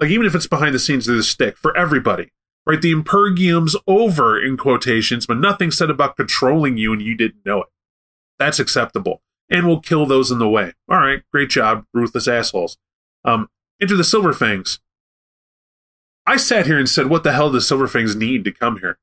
[0.00, 2.32] Like even if it's behind the scenes, they're the stick for everybody,
[2.64, 2.80] right?
[2.80, 7.60] The Impergium's over in quotations, but nothing said about controlling you and you didn't know
[7.60, 7.68] it.
[8.38, 9.20] That's acceptable,
[9.50, 10.72] and we'll kill those in the way.
[10.88, 12.78] All right, great job, ruthless assholes.
[13.24, 13.48] Um,
[13.80, 14.80] enter the Silver Fangs.
[16.26, 18.98] I sat here and said, what the hell does Silver Fangs need to come here?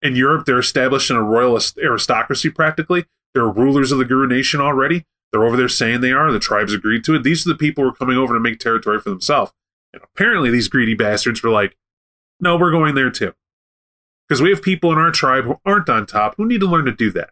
[0.00, 3.04] In Europe, they're established in a royalist aristocracy practically.
[3.34, 5.04] They're rulers of the Garou Nation already.
[5.32, 6.30] They're over there saying they are.
[6.30, 7.22] The tribes agreed to it.
[7.22, 9.52] These are the people who are coming over to make territory for themselves.
[9.92, 11.76] And apparently, these greedy bastards were like,
[12.40, 13.34] no, we're going there too.
[14.28, 16.84] Because we have people in our tribe who aren't on top who need to learn
[16.84, 17.30] to do that.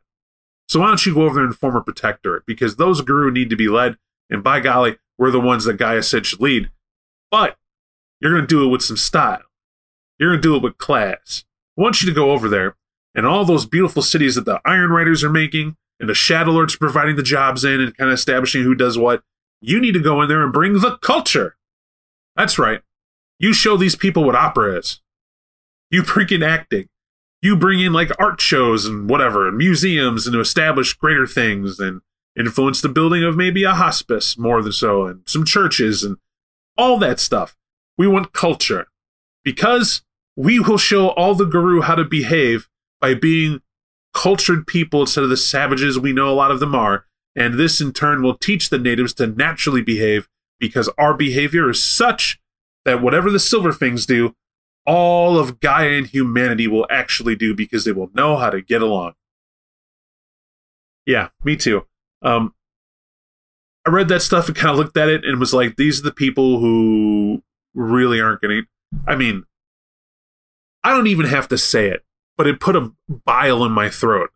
[0.72, 2.46] So why don't you go over there and form a protectorate?
[2.46, 3.98] Because those Garou need to be led.
[4.30, 6.70] And by golly, we're the ones that Gaia said should lead.
[7.30, 7.58] But
[8.22, 9.42] you're going to do it with some style.
[10.18, 11.44] You're going to do it with class.
[11.76, 12.76] I want you to go over there
[13.14, 16.74] and all those beautiful cities that the Iron Riders are making and the Shadow Lords
[16.74, 19.22] providing the jobs in and kind of establishing who does what.
[19.60, 21.54] You need to go in there and bring the culture.
[22.34, 22.80] That's right.
[23.38, 25.02] You show these people what opera is.
[25.90, 26.88] You freaking acting.
[27.42, 31.80] You bring in like art shows and whatever, and museums and to establish greater things
[31.80, 32.00] and
[32.38, 36.16] influence the building of maybe a hospice more than so and some churches and
[36.78, 37.56] all that stuff.
[37.98, 38.86] We want culture
[39.44, 40.02] because
[40.36, 42.68] we will show all the Garou how to behave
[43.00, 43.60] by being
[44.14, 47.06] cultured people instead of the savages we know a lot of them are.
[47.34, 50.28] And this in turn will teach the natives to naturally behave
[50.60, 52.38] because our behavior is such
[52.84, 54.34] that whatever the Silverfangs do,
[54.86, 58.82] all of Gaia and humanity will actually do because they will know how to get
[58.82, 59.14] along.
[61.06, 61.86] Yeah, me too.
[62.22, 62.54] Um,
[63.86, 66.04] I read that stuff and kind of looked at it and was like, these are
[66.04, 67.42] the people who
[67.74, 68.66] really aren't getting.
[69.06, 69.44] I mean,
[70.84, 72.04] I don't even have to say it,
[72.36, 74.30] but it put a bile in my throat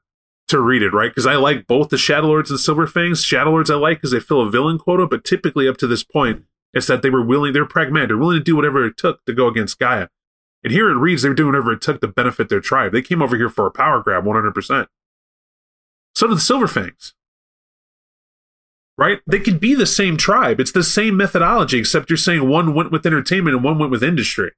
[0.48, 1.10] to read it, right?
[1.10, 3.22] Because I like both the Shadow Lords and Silver Fangs.
[3.24, 6.04] Shadow Lords I like because they fill a villain quota, but typically up to this
[6.04, 9.24] point, it's that they were willing, they're pragmatic, they're willing to do whatever it took
[9.24, 10.08] to go against Gaia.
[10.64, 12.92] And here it reads they're doing whatever it took to benefit their tribe.
[12.92, 14.86] They came over here for a power grab 100%.
[16.14, 17.14] So did the Silver Fangs
[18.98, 19.20] right?
[19.26, 20.60] They could be the same tribe.
[20.60, 24.02] It's the same methodology, except you're saying one went with entertainment and one went with
[24.02, 24.52] industry.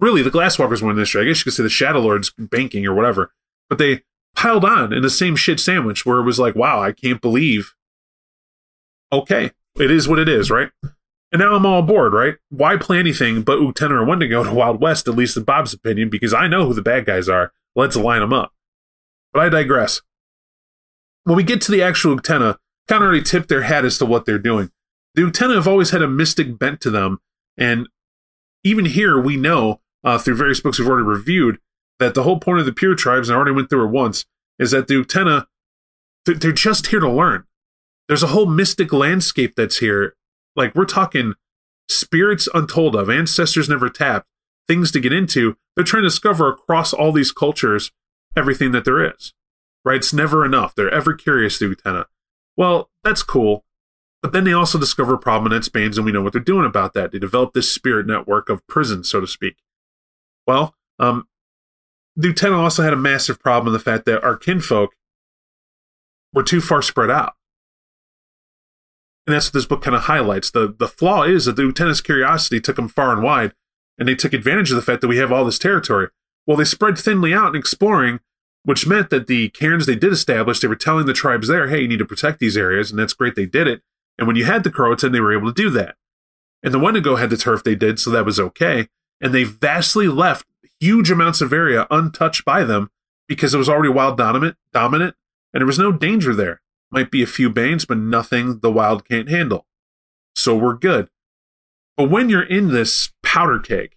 [0.00, 1.22] Really, the Glasswalkers went in industry.
[1.22, 3.32] I guess you could say the Shadow Lords banking or whatever.
[3.68, 4.02] But they
[4.36, 7.74] piled on in the same shit sandwich where it was like, wow, I can't believe.
[9.12, 10.70] Okay, it is what it is, right?
[11.30, 12.36] And now I'm all aboard, right?
[12.48, 16.08] Why play anything but Uktena or Wendigo to Wild West, at least in Bob's opinion,
[16.08, 17.52] because I know who the bad guys are.
[17.76, 18.52] Let's line them up.
[19.32, 20.00] But I digress.
[21.24, 22.56] When we get to the actual Uktena,
[22.88, 24.70] kind of already tipped their hat as to what they're doing.
[25.14, 27.18] The Uktena have always had a mystic bent to them,
[27.58, 27.88] and
[28.64, 31.58] even here we know uh, through various books we've already reviewed
[31.98, 34.24] that the whole point of the Pure Tribes, and I already went through it once,
[34.58, 35.46] is that the Uktena
[36.24, 37.44] they're just here to learn.
[38.06, 40.14] There's a whole mystic landscape that's here.
[40.58, 41.34] Like we're talking
[41.88, 44.26] spirits untold of, ancestors never tapped,
[44.66, 45.56] things to get into.
[45.76, 47.92] They're trying to discover across all these cultures
[48.36, 49.32] everything that there is.
[49.84, 49.98] Right?
[49.98, 50.74] It's never enough.
[50.74, 52.06] They're ever curious, the Uktena.
[52.56, 53.64] Well, that's cool.
[54.20, 57.12] But then they also discover a problem and we know what they're doing about that.
[57.12, 59.58] They develop this spirit network of prisons, so to speak.
[60.44, 61.28] Well, um,
[62.18, 64.90] Uktena also had a massive problem in the fact that our kinfolk
[66.34, 67.34] were too far spread out.
[69.28, 70.50] And that's what this book kind of highlights.
[70.50, 73.52] The the flaw is that the Uktena's curiosity took them far and wide,
[73.98, 76.08] and they took advantage of the fact that we have all this territory.
[76.46, 78.20] Well, they spread thinly out in exploring,
[78.62, 81.82] which meant that the cairns they did establish, they were telling the tribes there, hey,
[81.82, 83.82] you need to protect these areas, and that's great, they did it.
[84.16, 85.96] And when you had the Croatan, they were able to do that.
[86.62, 88.88] And the Wendigo had the turf they did, so that was okay.
[89.20, 90.46] And they vastly left
[90.80, 92.90] huge amounts of area untouched by them
[93.28, 95.16] because it was already wild dominant, dominant,
[95.52, 96.62] and there was no danger there.
[96.90, 99.66] Might be a few banes, but nothing the wild can't handle.
[100.34, 101.08] So we're good.
[101.96, 103.94] But when you're in this powder keg,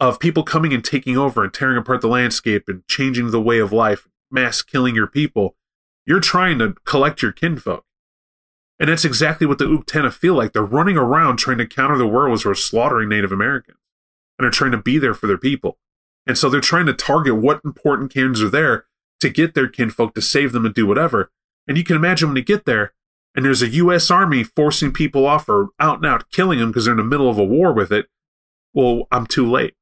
[0.00, 3.58] of people coming and taking over and tearing apart the landscape and changing the way
[3.58, 5.56] of life, mass killing your people,
[6.04, 7.84] you're trying to collect your kinfolk.
[8.78, 10.52] And that's exactly what the Uktena feel like.
[10.52, 13.78] They're running around trying to counter the werewolves who are slaughtering Native Americans.
[14.38, 15.78] and are trying to be there for their people.
[16.26, 18.86] And so they're trying to target what important cairns are there
[19.20, 21.30] to get their kinfolk to save them and do whatever.
[21.66, 22.92] And you can imagine when you get there
[23.34, 24.10] and there's a U.S.
[24.10, 27.28] Army forcing people off or out and out killing them because they're in the middle
[27.28, 28.06] of a war with it.
[28.72, 29.74] Well, I'm too late.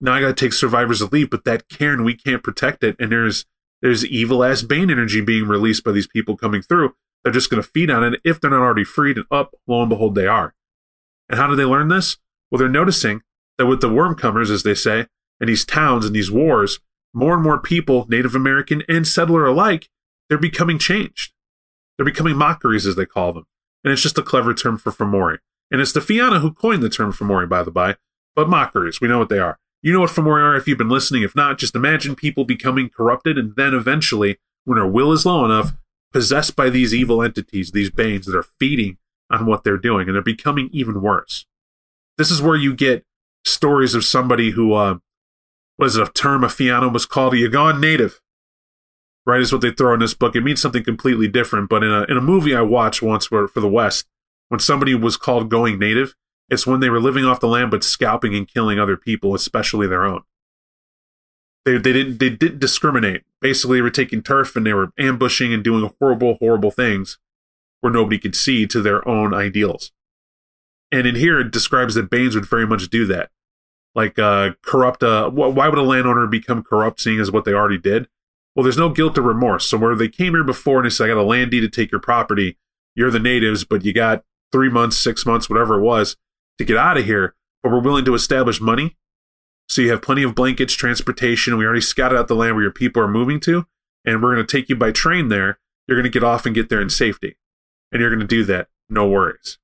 [0.00, 2.96] Now I got to take survivors to leave, but that cairn, we can't protect it.
[2.98, 3.46] And there's
[3.82, 6.94] there's evil ass Bane energy being released by these people coming through.
[7.22, 9.16] They're just going to feed on it if they're not already freed.
[9.16, 10.54] And up, lo and behold, they are.
[11.28, 12.18] And how do they learn this?
[12.50, 13.22] Well, they're noticing
[13.58, 15.06] that with the Wyrmcomers, as they say,
[15.40, 16.78] and these towns and these wars,
[17.12, 19.88] more and more people, Native American and settler alike,
[20.28, 21.32] they're becoming changed.
[21.96, 23.46] They're becoming mockeries, as they call them.
[23.84, 25.38] And it's just a clever term for Fomori.
[25.70, 27.96] And it's the Fianna who coined the term Fomori, by the by.
[28.34, 29.58] But mockeries, we know what they are.
[29.82, 31.22] You know what Fomori are if you've been listening.
[31.22, 35.44] If not, just imagine people becoming corrupted and then eventually, when their will is low
[35.44, 35.72] enough,
[36.12, 38.98] possessed by these evil entities, these banes that are feeding
[39.30, 41.46] on what they're doing, and they're becoming even worse.
[42.18, 43.04] This is where you get
[43.44, 44.98] stories of somebody who, uh,
[45.76, 48.20] what is it, a term a Fianna was called a Yaghan native,
[49.26, 49.40] right?
[49.40, 50.36] Is what they throw in this book.
[50.36, 51.68] It means something completely different.
[51.68, 54.06] But in a in a movie I watched once for, for the West,
[54.48, 56.14] when somebody was called going native,
[56.48, 59.86] it's when they were living off the land but scalping and killing other people, especially
[59.86, 60.22] their own.
[61.64, 63.24] They, they didn't they didn't discriminate.
[63.40, 67.18] Basically, they were taking turf and they were ambushing and doing horrible, horrible things
[67.80, 69.92] where nobody could see to their own ideals.
[70.92, 73.30] And in here, it describes that Banes would very much do that.
[73.94, 75.02] Like uh, corrupt.
[75.02, 78.08] Uh, why would a landowner become corrupt, seeing as what they already did?
[78.56, 79.66] Well, there's no guilt or remorse.
[79.66, 81.68] So where they came here before and they said, I got a land deed to
[81.68, 82.56] take your property.
[82.94, 86.16] You're the natives, but you got three months, six months, whatever it was
[86.56, 87.34] to get out of here.
[87.62, 88.96] But we're willing to establish money.
[89.68, 91.58] So you have plenty of blankets, transportation.
[91.58, 93.66] We already scouted out the land where your people are moving to.
[94.06, 95.58] And we're going to take you by train there.
[95.86, 97.36] You're going to get off and get there in safety.
[97.92, 98.68] And you're going to do that.
[98.88, 99.58] No worries.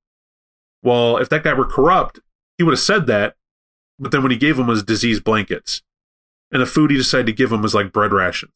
[0.82, 2.20] Well, if that guy were corrupt,
[2.58, 3.36] he would have said that.
[3.98, 5.80] But then when he gave him was disease blankets.
[6.50, 8.52] And the food he decided to give him was like bread rations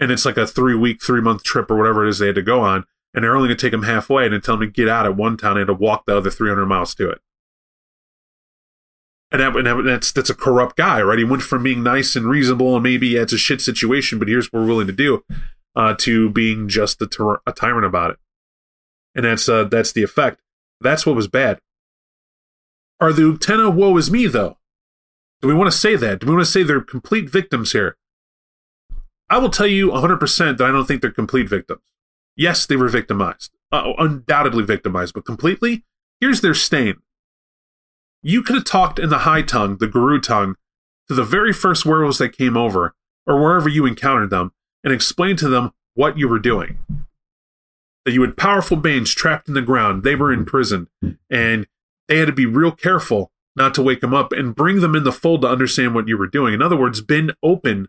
[0.00, 2.34] and it's like a three week, three month trip or whatever it is they had
[2.36, 2.84] to go on,
[3.14, 5.06] and they're only going to take them halfway and then tell them to get out
[5.06, 7.20] at one town and to walk the other 300 miles to it.
[9.30, 11.18] And, that, and that, that's that's a corrupt guy, right?
[11.18, 14.28] He went from being nice and reasonable and maybe yeah, it's a shit situation, but
[14.28, 15.22] here's what we're willing to do,
[15.76, 18.16] uh, to being just a, tyr- a tyrant about it.
[19.14, 20.40] And that's uh, that's the effect.
[20.80, 21.60] That's what was bad.
[23.00, 24.56] Are the Uktena woe is me though?
[25.42, 26.20] Do we want to say that?
[26.20, 27.97] Do we want to say they're complete victims here?
[29.30, 31.82] I will tell you 100% that I don't think they're complete victims.
[32.36, 35.84] Yes, they were victimized, uh, undoubtedly victimized, but completely?
[36.20, 36.96] Here's their stain.
[38.22, 40.56] You could have talked in the high tongue, the Garou tongue,
[41.08, 42.94] to the very first werewolves that came over,
[43.26, 44.52] or wherever you encountered them,
[44.82, 46.78] and explained to them what you were doing.
[48.04, 50.88] That you had powerful banes trapped in the ground, they were in prison,
[51.30, 51.66] and
[52.08, 55.04] they had to be real careful not to wake them up and bring them in
[55.04, 56.54] the fold to understand what you were doing.
[56.54, 57.88] In other words, been open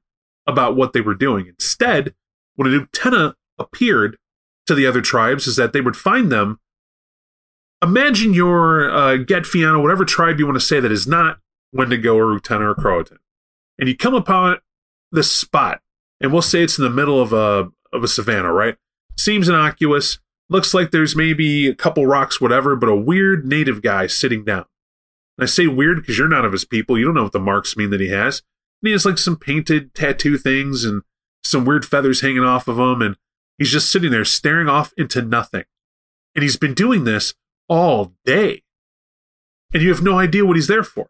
[0.49, 1.47] about what they were doing.
[1.47, 2.13] Instead,
[2.55, 4.17] when a Uktena appeared
[4.67, 6.59] to the other tribes, is that they would find them.
[7.81, 11.39] Imagine your uh, Get whatever tribe you want to say that is not
[11.71, 13.19] Wendigo or Uktena or Croatan,
[13.77, 14.57] and you come upon
[15.11, 15.81] this spot,
[16.19, 18.75] and we'll say it's in the middle of a of a savannah, right?
[19.17, 20.19] Seems innocuous.
[20.49, 24.65] Looks like there's maybe a couple rocks, whatever, but a weird native guy sitting down.
[25.37, 26.97] And I say weird because you're not of his people.
[26.97, 28.41] You don't know what the marks mean that he has.
[28.81, 31.03] And he has like some painted tattoo things and
[31.43, 33.01] some weird feathers hanging off of him.
[33.01, 33.17] And
[33.57, 35.65] he's just sitting there staring off into nothing.
[36.35, 37.33] And he's been doing this
[37.67, 38.63] all day.
[39.73, 41.07] And you have no idea what he's there for.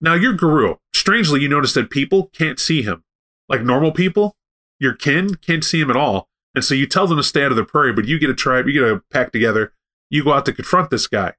[0.00, 3.02] Now, your Garou, Strangely, you notice that people can't see him.
[3.48, 4.36] Like normal people,
[4.78, 6.28] your kin can't see him at all.
[6.54, 8.34] And so you tell them to stay out of the prairie, but you get a
[8.34, 9.72] tribe, you get a pack together,
[10.10, 11.32] you go out to confront this guy.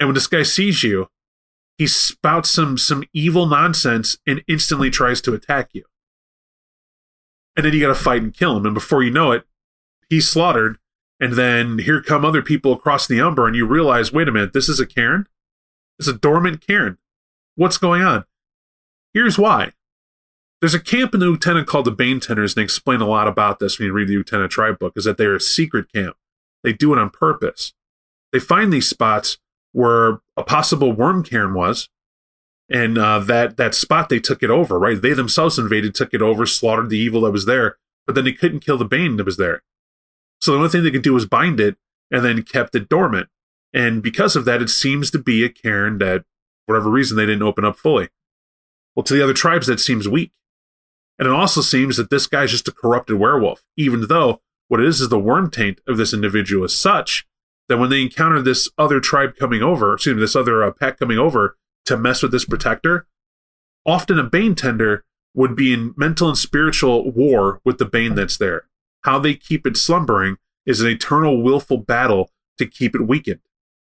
[0.00, 1.08] And when this guy sees you,
[1.78, 5.84] he spouts some some evil nonsense and instantly tries to attack you.
[7.56, 8.66] And then you got to fight and kill him.
[8.66, 9.44] And before you know it,
[10.08, 10.78] he's slaughtered.
[11.20, 14.52] And then here come other people across the Umbra, and you realize, wait a minute,
[14.52, 15.28] this is a cairn?
[15.98, 16.98] It's a dormant cairn.
[17.54, 18.24] What's going on?
[19.12, 19.72] Here's why.
[20.60, 23.28] There's a camp in the Uktena called the Bane Tenders, and they explain a lot
[23.28, 26.16] about this when you read the Uktena tribe book, is that they're a secret camp.
[26.64, 27.74] They do it on purpose.
[28.32, 29.38] They find these spots
[29.74, 31.88] where a possible Wyrm cairn was,
[32.70, 34.78] and uh, that that spot they took it over.
[34.78, 38.24] Right, they themselves invaded, took it over, slaughtered the evil that was there, but then
[38.24, 39.62] they couldn't kill the bane that was there.
[40.40, 41.76] So the only thing they could do was bind it,
[42.10, 43.28] and then kept it dormant.
[43.72, 46.24] And because of that, it seems to be a cairn that,
[46.64, 48.08] for whatever reason, they didn't open up fully.
[48.94, 50.30] Well, to the other tribes, that seems weak.
[51.18, 54.86] And it also seems that this guy's just a corrupted werewolf, even though what it
[54.86, 57.26] is is the Wyrm taint of this individual is such
[57.68, 60.98] that when they encounter this other tribe coming over, excuse me, this other uh, pack
[60.98, 61.56] coming over
[61.86, 63.06] to mess with this protector,
[63.86, 65.04] often a Bane tender
[65.34, 68.68] would be in mental and spiritual war with the Bane that's there.
[69.02, 73.40] How they keep it slumbering is an eternal willful battle to keep it weakened.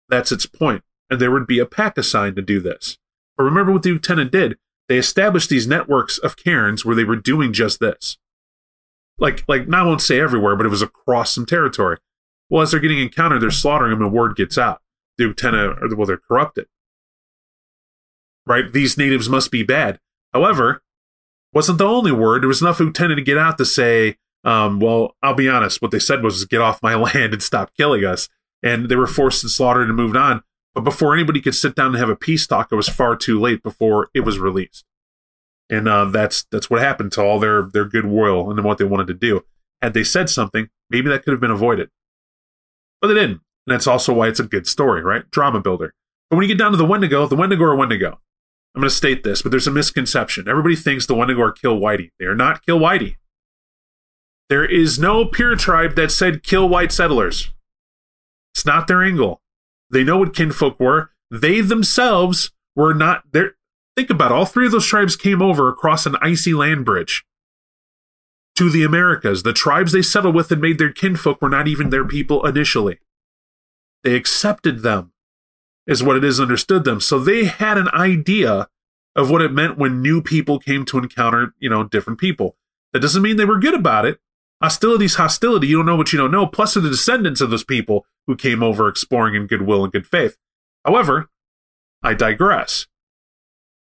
[0.09, 0.83] That's its point.
[1.11, 2.99] And there would be a pack assigned to do this.
[3.37, 4.59] But remember what the Uktena did.
[4.89, 8.19] They established these networks of cairns where they were doing just this.
[9.19, 11.99] Like, like, I won't say everywhere, but it was across some territory.
[12.51, 14.81] Well, as they're getting encountered, they're slaughtering them and word gets out.
[15.19, 16.67] The or well, they're corrupted.
[18.47, 18.73] Right?
[18.73, 19.99] These natives must be bad.
[20.33, 20.83] However,
[21.53, 22.43] wasn't the only word.
[22.43, 25.91] There was enough Uktena to get out to say, um, well, I'll be honest, what
[25.91, 28.29] they said was get off my land and stop killing us.
[28.63, 30.43] And they were forced and slaughtered and moved on.
[30.75, 33.41] But before anybody could sit down and have a peace talk, it was far too
[33.41, 34.85] late before it was released.
[35.71, 39.07] And uh, that's that's what happened to all their their goodwill and what they wanted
[39.09, 39.45] to do.
[39.83, 41.91] Had they said something, maybe that could have been avoided.
[43.01, 43.41] But they didn't.
[43.67, 45.31] And that's also why it's a good story, right?
[45.31, 45.95] Drama builder.
[46.31, 48.21] But when you get down to the Wendigo, the Wendigo are Wendigo.
[48.75, 50.49] I'm going to state this, but there's a misconception.
[50.49, 52.11] Everybody thinks the Wendigo are kill Whitey.
[52.19, 53.17] They are not kill Whitey.
[54.49, 57.53] There is no pure tribe that said kill white settlers.
[58.55, 59.43] It's not their angle.
[59.91, 61.11] They know what kinfolk were.
[61.31, 63.57] They themselves were not there.
[63.97, 64.35] Think about it.
[64.35, 67.25] All three of those tribes came over across an icy land bridge
[68.59, 69.45] to the Americas.
[69.45, 72.99] The tribes they settled with and made their kinfolk were not even their people initially.
[74.03, 75.13] They accepted them,
[75.87, 77.01] is what it is understood them.
[77.01, 78.69] So they had an idea
[79.15, 82.57] of what it meant when new people came to encounter, you know, different people.
[82.93, 84.19] That doesn't mean they were good about it.
[84.61, 85.69] Hostility's hostility.
[85.69, 86.49] You don't know what you don't know.
[86.49, 90.37] Plus, the descendants of those people who came over exploring in goodwill and good faith.
[90.85, 91.31] However,
[92.03, 92.89] I digress.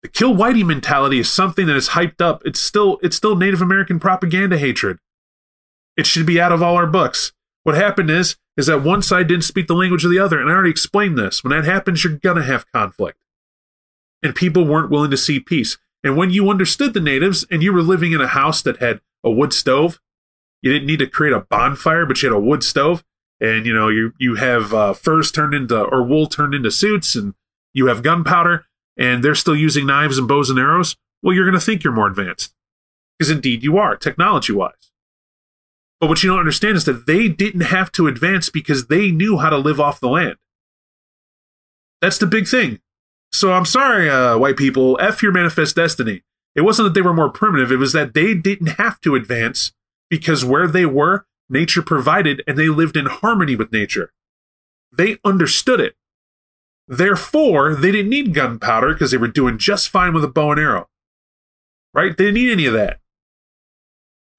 [0.04, 2.42] The kill whitey mentality is something that is hyped up.
[2.46, 5.00] It's still it's still Native American propaganda hatred.
[5.96, 7.34] It should be out of all our books.
[7.64, 10.50] What happened is is that one side didn't speak the language of the other, and
[10.50, 11.44] I already explained this.
[11.44, 13.20] When that happens, you're gonna have conflict.
[14.24, 15.78] And people weren't willing to see peace.
[16.04, 19.02] And when you understood the natives and you were living in a house that had
[19.24, 20.00] a wood stove
[20.62, 23.04] you didn't need to create a bonfire, but you had a wood stove,
[23.40, 27.16] and you know you you have uh, furs turned into or wool turned into suits,
[27.16, 27.36] and
[27.74, 28.66] you have gunpowder,
[28.98, 30.96] and they're still using knives and bows and arrows.
[31.22, 32.54] Well, you're going to think you're more advanced,
[33.18, 34.92] because indeed you are, technology wise.
[36.00, 39.38] But what you don't understand is that they didn't have to advance because they knew
[39.38, 40.36] how to live off the land.
[42.02, 42.80] That's the big thing.
[43.32, 46.24] So I'm sorry, uh, white people, F your manifest destiny.
[46.56, 49.74] It wasn't that they were more primitive, it was that they didn't have to advance
[50.10, 54.12] because where they were, nature provided and they lived in harmony with nature.
[54.92, 55.96] They understood it.
[56.88, 60.60] Therefore, they didn't need gunpowder because they were doing just fine with a bow and
[60.60, 60.90] arrow.
[61.94, 62.16] Right?
[62.16, 63.00] They didn't need any of that.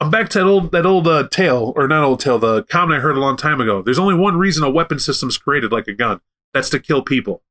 [0.01, 2.99] I'm back to that old that old uh, tale, or not old tale, the comment
[2.99, 3.83] I heard a long time ago.
[3.83, 6.21] There's only one reason a weapon system's created like a gun.
[6.55, 7.43] That's to kill people.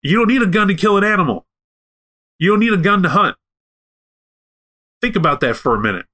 [0.00, 1.46] You don't need a gun to kill an animal.
[2.38, 3.36] You don't need a gun to hunt.
[5.00, 6.06] Think about that for a minute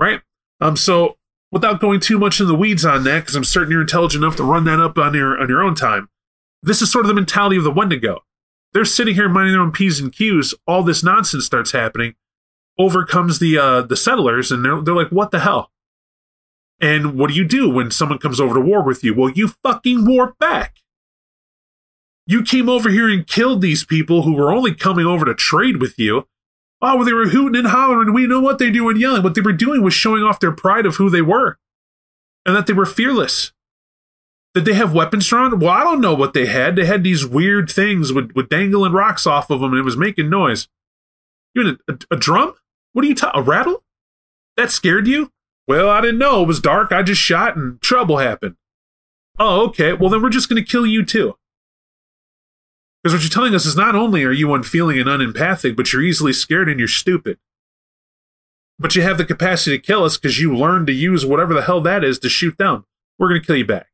[0.00, 0.22] right?
[0.60, 1.18] Um, so
[1.52, 4.36] without going too much in the weeds on that, because I'm certain you're intelligent enough
[4.36, 6.08] to run that up on your on your own time.
[6.62, 8.24] This is sort of the mentality of the Wendigo.
[8.72, 10.54] They're sitting here minding their own p's and q's.
[10.66, 12.14] All this nonsense starts happening.
[12.78, 15.70] Overcomes the uh, the settlers, and they're they're like, "What the hell?"
[16.80, 19.14] And what do you do when someone comes over to war with you?
[19.14, 20.76] Well, you fucking war back.
[22.26, 25.78] You came over here and killed these people who were only coming over to trade
[25.80, 26.26] with you
[26.82, 28.14] Oh, well, they were hooting and hollering.
[28.14, 29.22] We know what they do and yelling.
[29.22, 31.58] What they were doing was showing off their pride of who they were
[32.46, 33.52] and that they were fearless.
[34.54, 35.58] Did they have weapons drawn?
[35.58, 36.76] Well, I don't know what they had.
[36.76, 39.96] They had these weird things with, with dangling rocks off of them and it was
[39.96, 40.68] making noise.
[41.54, 42.54] You a, a, a drum?
[42.92, 43.40] What are you talking?
[43.40, 43.84] A rattle?
[44.56, 45.30] That scared you?
[45.68, 46.42] Well, I didn't know.
[46.42, 46.90] It was dark.
[46.90, 48.56] I just shot and trouble happened.
[49.38, 49.92] Oh, okay.
[49.92, 51.36] Well, then we're just going to kill you too.
[53.02, 56.02] Because what you're telling us is not only are you unfeeling and unempathic, but you're
[56.02, 57.38] easily scared and you're stupid.
[58.78, 61.62] But you have the capacity to kill us because you learned to use whatever the
[61.62, 62.84] hell that is to shoot down.
[63.18, 63.88] We're going to kill you back.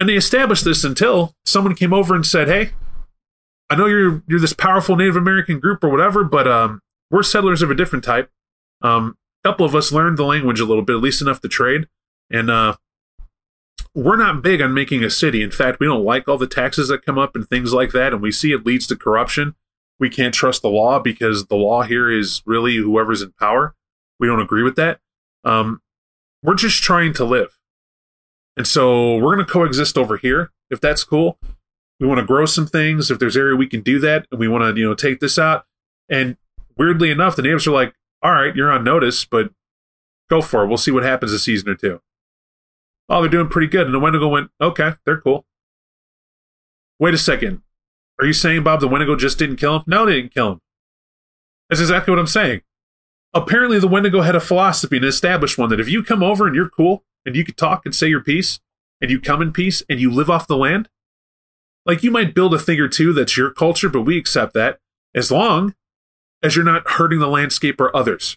[0.00, 2.72] And they established this until someone came over and said, "Hey,
[3.70, 6.80] I know you're you're this powerful Native American group or whatever, but um,
[7.10, 8.30] we're settlers of a different type.
[8.82, 11.48] Um, a couple of us learned the language a little bit, at least enough to
[11.48, 11.88] trade,
[12.30, 12.76] and uh,
[13.94, 15.42] we're not big on making a city.
[15.42, 18.12] In fact, we don't like all the taxes that come up and things like that.
[18.12, 19.54] And we see it leads to corruption.
[20.00, 23.74] We can't trust the law because the law here is really whoever's in power.
[24.18, 25.00] We don't agree with that.
[25.44, 25.80] Um,
[26.42, 27.58] we're just trying to live.
[28.56, 31.38] And so we're going to coexist over here if that's cool.
[32.00, 33.10] We want to grow some things.
[33.10, 35.38] If there's area we can do that and we want to, you know, take this
[35.38, 35.66] out.
[36.08, 36.36] And
[36.76, 39.50] weirdly enough, the neighbors are like, all right, you're on notice, but
[40.28, 40.66] go for it.
[40.66, 42.00] We'll see what happens a season or two.
[43.08, 43.86] Oh, they're doing pretty good.
[43.86, 45.44] And the Wendigo went, okay, they're cool.
[46.98, 47.62] Wait a second.
[48.20, 49.82] Are you saying, Bob, the Wendigo just didn't kill him?
[49.86, 50.60] No, they didn't kill him.
[51.68, 52.62] That's exactly what I'm saying.
[53.32, 56.54] Apparently, the Wendigo had a philosophy, an established one, that if you come over and
[56.54, 58.60] you're cool and you can talk and say your piece
[59.00, 60.88] and you come in peace and you live off the land,
[61.84, 64.78] like you might build a thing or two that's your culture, but we accept that
[65.14, 65.74] as long
[66.42, 68.36] as you're not hurting the landscape or others.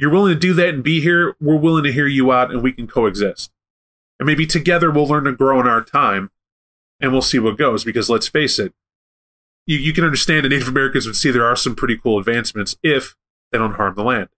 [0.00, 2.62] You're willing to do that and be here, we're willing to hear you out and
[2.62, 3.50] we can coexist.
[4.18, 6.30] And maybe together we'll learn to grow in our time
[7.00, 7.84] and we'll see what goes.
[7.84, 8.72] Because let's face it,
[9.66, 12.76] you, you can understand that Native Americans would see there are some pretty cool advancements
[12.82, 13.14] if
[13.52, 14.30] they don't harm the land.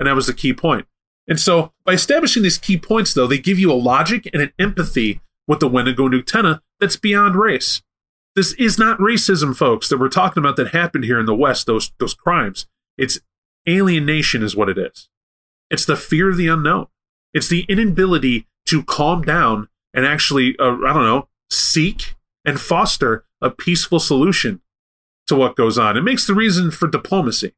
[0.00, 0.86] And that was the key point.
[1.28, 4.54] And so by establishing these key points, though, they give you a logic and an
[4.58, 7.82] empathy with the Wendigo Nutena that's beyond race.
[8.34, 11.66] This is not racism, folks, that we're talking about that happened here in the West,
[11.66, 12.66] those, those crimes.
[12.96, 13.20] It's
[13.68, 15.08] alienation, is what it is.
[15.70, 16.86] It's the fear of the unknown.
[17.34, 22.14] It's the inability to calm down and actually, uh, I don't know, seek
[22.44, 24.60] and foster a peaceful solution
[25.26, 25.96] to what goes on.
[25.96, 27.54] It makes the reason for diplomacy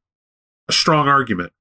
[0.69, 1.53] a strong argument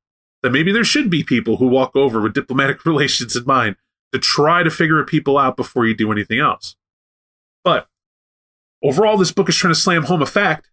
[0.44, 3.76] that maybe there should be people who walk over with diplomatic relations in mind
[4.14, 6.76] to try to figure people out before you do anything else.
[7.64, 7.88] But
[8.84, 10.70] overall, this book is trying to slam home a fact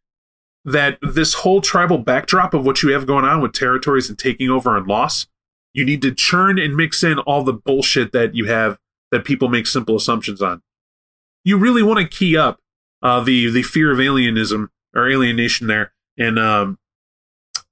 [0.65, 4.49] that this whole tribal backdrop of what you have going on with territories and taking
[4.49, 5.27] over and loss,
[5.73, 8.79] you need to churn and mix in all the bullshit that you have
[9.11, 10.63] that people make simple assumptions on.
[11.45, 12.61] You really want to key up
[13.03, 16.79] uh, the the fear of alienism or alienation there, and um,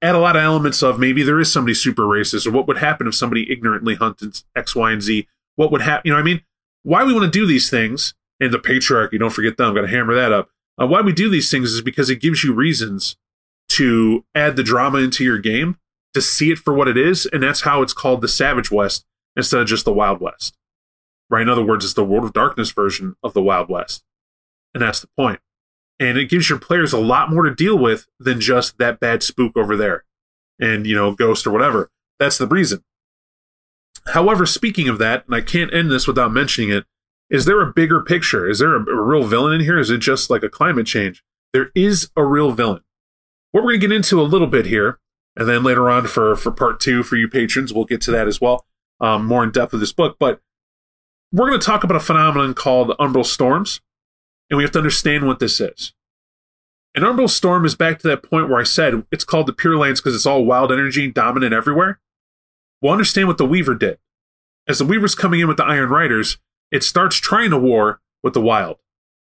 [0.03, 2.78] add a lot of elements of maybe there is somebody super racist, or what would
[2.78, 5.26] happen if somebody ignorantly hunted X, Y, and Z.
[5.57, 6.03] What would happen?
[6.05, 6.43] You know, what I mean,
[6.82, 9.18] why we want to do these things, and the patriarchy.
[9.18, 9.74] Don't forget them.
[9.74, 10.51] Got to hammer that up.
[10.80, 13.16] Uh, why we do these things is because it gives you reasons
[13.70, 15.76] to add the drama into your game,
[16.14, 19.04] to see it for what it is, and that's how it's called the Savage West
[19.36, 20.56] instead of just the Wild West.
[21.30, 21.42] Right?
[21.42, 24.04] In other words, it's the World of Darkness version of the Wild West,
[24.74, 25.38] and that's the point.
[25.38, 25.40] point
[26.02, 29.22] and it gives your players a lot more to deal with than just that bad
[29.22, 30.04] spook over there
[30.58, 32.82] and you know ghost or whatever that's the reason
[34.08, 36.84] however speaking of that and i can't end this without mentioning it
[37.32, 39.98] is there a bigger picture is there a, a real villain in here is it
[39.98, 42.82] just like a climate change there is a real villain
[43.50, 45.00] what we're going to get into a little bit here
[45.34, 48.28] and then later on for for part two for you patrons we'll get to that
[48.28, 48.64] as well
[49.00, 50.40] um, more in depth of this book but
[51.32, 53.80] we're going to talk about a phenomenon called umbral storms
[54.52, 55.94] and we have to understand what this is.
[56.94, 59.78] An Umbral Storm is back to that point where I said it's called the Pure
[59.78, 62.00] Lands because it's all wild energy dominant everywhere.
[62.82, 63.98] Well, understand what the Weaver did.
[64.68, 66.36] As the Weaver's coming in with the Iron Riders,
[66.72, 68.78] it starts trying to war with the wild.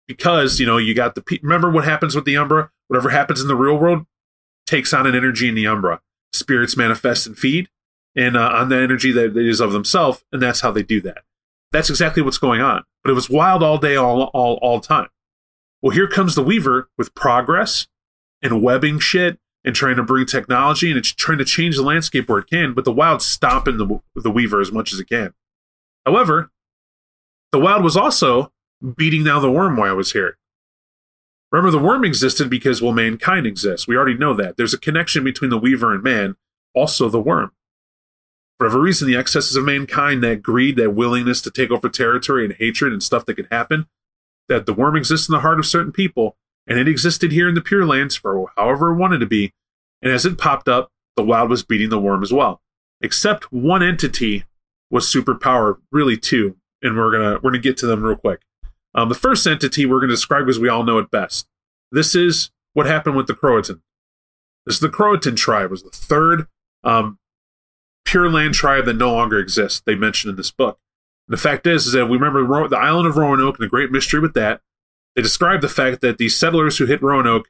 [0.08, 1.40] Because, you know, you got the.
[1.42, 2.70] Remember what happens with the Umbra?
[2.88, 4.06] Whatever happens in the real world
[4.66, 6.00] takes on an energy in the Umbra.
[6.32, 7.68] Spirits manifest and feed
[8.16, 11.18] and uh, on the energy that is of themselves, and that's how they do that.
[11.70, 12.84] That's exactly what's going on.
[13.04, 15.08] But it was wild all day, all all all time.
[15.82, 17.86] Well, here comes the Weaver with progress
[18.42, 22.28] and webbing shit and trying to bring technology and it's trying to change the landscape
[22.28, 22.72] where it can.
[22.72, 25.34] But the Wild's stomping the the Weaver as much as it can.
[26.04, 26.50] However,
[27.52, 28.52] the Wild was also
[28.96, 30.36] beating down the Wyrm while I was here.
[31.52, 33.86] Remember, the Wyrm existed because, well, mankind exists.
[33.86, 34.56] We already know that.
[34.56, 36.36] There's a connection between the Weaver and man,
[36.74, 37.50] also the Wyrm.
[38.58, 42.44] For whatever reason, the excesses of mankind, that greed, that willingness to take over territory
[42.44, 43.86] and hatred and stuff that could happen,
[44.48, 46.36] that the Wyrm exists in the heart of certain people,
[46.66, 49.52] and it existed here in the Pure Lands for however it wanted to be.
[50.02, 52.60] And as it popped up, the wild was beating the Wyrm as well.
[53.00, 54.44] Except one entity
[54.90, 56.56] was superpower, really two,
[56.86, 58.42] and we're gonna we're gonna get to them real quick.
[58.94, 61.48] Um, the first entity we're gonna describe as we all know it best.
[61.92, 63.82] This is what happened with the Croatan.
[64.64, 65.70] This is the Croatan tribe.
[65.70, 66.46] Was the third
[66.82, 67.18] um,
[68.04, 69.82] Pure Land tribe that no longer exists.
[69.84, 70.78] They mentioned in this book.
[71.28, 73.90] And the fact is, is that we remember the island of Roanoke and the great
[73.90, 74.62] mystery with that.
[75.14, 77.48] They describe the fact that these settlers who hit Roanoke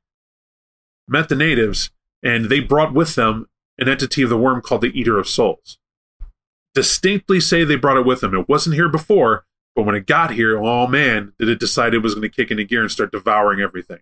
[1.07, 1.91] met the natives,
[2.23, 5.79] and they brought with them an entity of the Wyrm called the Eater of Souls.
[6.77, 8.35] Distinctly say they brought it with them.
[8.35, 11.99] It wasn't here before, but when it got here, oh man, did it decide it
[11.99, 14.01] was going to kick into gear and start devouring everything.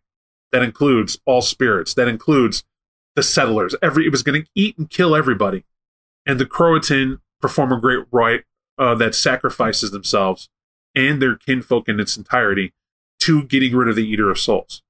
[0.53, 1.95] That includes all spirits.
[1.95, 2.65] That includes
[3.17, 3.75] the settlers.
[3.81, 5.65] Every it was going to eat and kill everybody
[6.27, 8.45] and the Croatan perform a great rite
[8.79, 10.49] uh, that sacrifices themselves
[10.95, 12.73] and their kinfolk in its entirety
[13.21, 14.83] to getting rid of the Eater of Souls.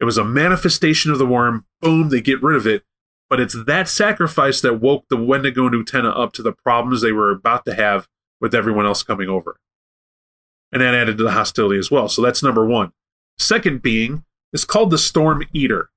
[0.00, 1.64] It was a manifestation of the Wyrm.
[1.80, 2.84] Boom, they get rid of it.
[3.30, 7.12] But it's that sacrifice that woke the Wendigo and Uktena up to the problems they
[7.12, 8.08] were about to have
[8.40, 9.58] with everyone else coming over.
[10.72, 12.08] And that added to the hostility as well.
[12.08, 12.92] So that's number one.
[13.38, 15.90] Second being is called the Storm Eater.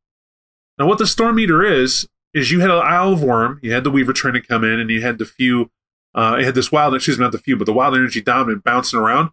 [0.77, 3.83] Now, what the Storm Eater is, is you had an Isle of Wyrm, you had
[3.83, 5.71] the Weaver trying to come in, and you had the few
[6.15, 8.63] uh, it had this wild, excuse me, not the few, but the wild energy dominant
[8.63, 9.31] bouncing around.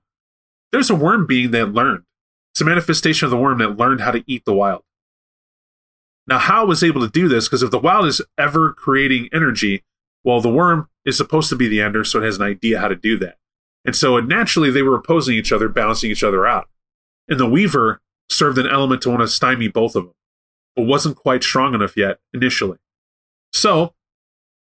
[0.72, 2.04] There's a Wyrm being that learned.
[2.52, 4.82] It's a manifestation of the Wyrm that learned how to eat the wild.
[6.26, 7.48] Now, how was able to do this?
[7.48, 9.82] Because if the wild is ever creating energy,
[10.22, 12.88] well, the Wyrm is supposed to be the ender, so it has an idea how
[12.88, 13.38] to do that.
[13.84, 16.68] And so naturally, they were opposing each other, balancing each other out.
[17.28, 20.14] And the weaver served an element to want to stymie both of them,
[20.76, 22.78] but wasn't quite strong enough yet initially.
[23.52, 23.94] So,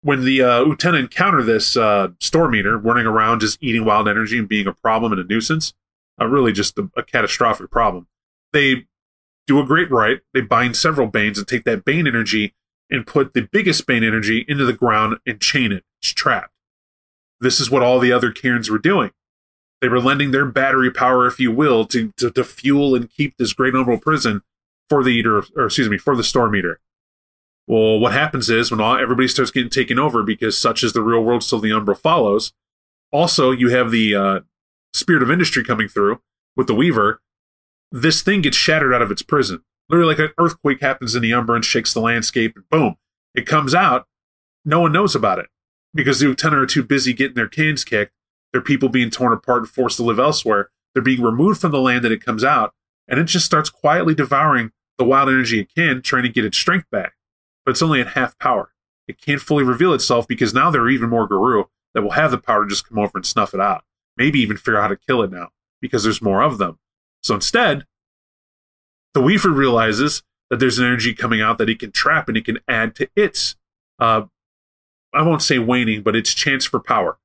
[0.02, 4.38] when the uh, Uktena encounter this uh, storm eater running around just eating wild energy
[4.38, 5.74] and being a problem and a nuisance,
[6.20, 8.06] uh, really just a, a catastrophic problem,
[8.52, 8.86] they
[9.46, 10.20] do a great rite.
[10.32, 12.54] They bind several banes and take that bane energy
[12.90, 15.84] and put the biggest bane energy into the ground and chain it.
[16.00, 16.52] It's trapped.
[17.40, 19.12] This is what all the other cairns were doing.
[19.80, 23.36] They were lending their battery power, if you will, to, to, to fuel and keep
[23.36, 24.42] this great umbral prison
[24.88, 26.80] for the eater, or excuse me, for the storm eater.
[27.66, 31.02] Well, what happens is when all, everybody starts getting taken over because such is the
[31.02, 32.52] real world, so the umbra follows.
[33.12, 34.40] Also, you have the uh,
[34.92, 36.20] spirit of industry coming through
[36.56, 37.20] with the weaver.
[37.92, 39.62] This thing gets shattered out of its prison.
[39.88, 42.96] Literally, like an earthquake happens in the umbra and shakes the landscape, and boom,
[43.34, 44.06] it comes out.
[44.64, 45.46] No one knows about it
[45.92, 48.12] because the Uktena are too busy getting their cans kicked.
[48.52, 50.70] Their people being torn apart and forced to live elsewhere.
[50.92, 52.74] They're being removed from the land that it comes out,
[53.08, 56.58] and it just starts quietly devouring the wild energy it can, trying to get its
[56.58, 57.14] strength back
[57.64, 58.72] but it's only at half power.
[59.06, 62.30] It can't fully reveal itself because now there are even more Garou that will have
[62.30, 63.84] the power to just come over and snuff it out.
[64.16, 65.48] Maybe even figure out how to kill it now
[65.80, 66.78] because there's more of them.
[67.22, 67.84] So instead,
[69.14, 72.42] the Weaver realizes that there's an energy coming out that he can trap and he
[72.42, 73.56] can add to its,
[73.98, 74.22] uh,
[75.12, 77.18] I won't say waning, but its chance for power.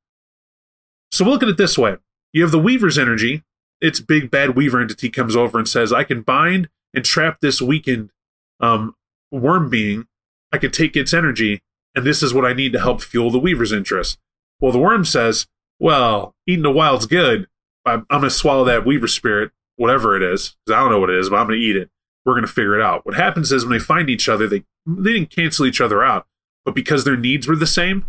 [1.11, 1.97] So we'll look at it this way.
[2.33, 3.43] You have the Weaver's energy.
[3.81, 7.61] Its big bad Weaver entity comes over and says, I can bind and trap this
[7.61, 8.11] weakened
[8.59, 8.95] um,
[9.33, 10.07] Wyrm being
[10.55, 11.61] I can take its energy,
[11.93, 14.17] and this is what I need to help fuel the Weaver's interest.
[14.61, 15.47] Well, the Wyrm says,
[15.79, 17.47] Well, eating the wild's good.
[17.85, 20.99] I'm, I'm going to swallow that Weaver spirit, whatever it is, because I don't know
[20.99, 21.89] what it is, but I'm going to eat it.
[22.25, 23.05] We're going to figure it out.
[23.05, 26.27] What happens is when they find each other, they, they didn't cancel each other out,
[26.63, 28.05] but because their needs were the same,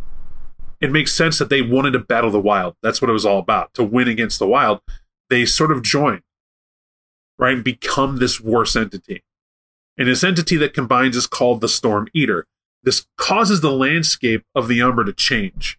[0.81, 2.77] it makes sense that they wanted to battle the wild.
[2.83, 4.81] That's what it was all about, to win against the wild.
[5.29, 6.23] They sort of join,
[7.39, 9.23] right, and become this worse entity.
[9.99, 12.47] And this entity that combines is called the Storm Eater.
[12.83, 15.79] This causes the landscape of the Umbra to change.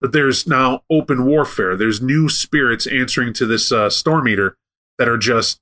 [0.00, 1.76] But there's now open warfare.
[1.76, 4.56] There's new spirits answering to this uh, Storm Eater
[4.98, 5.60] that are just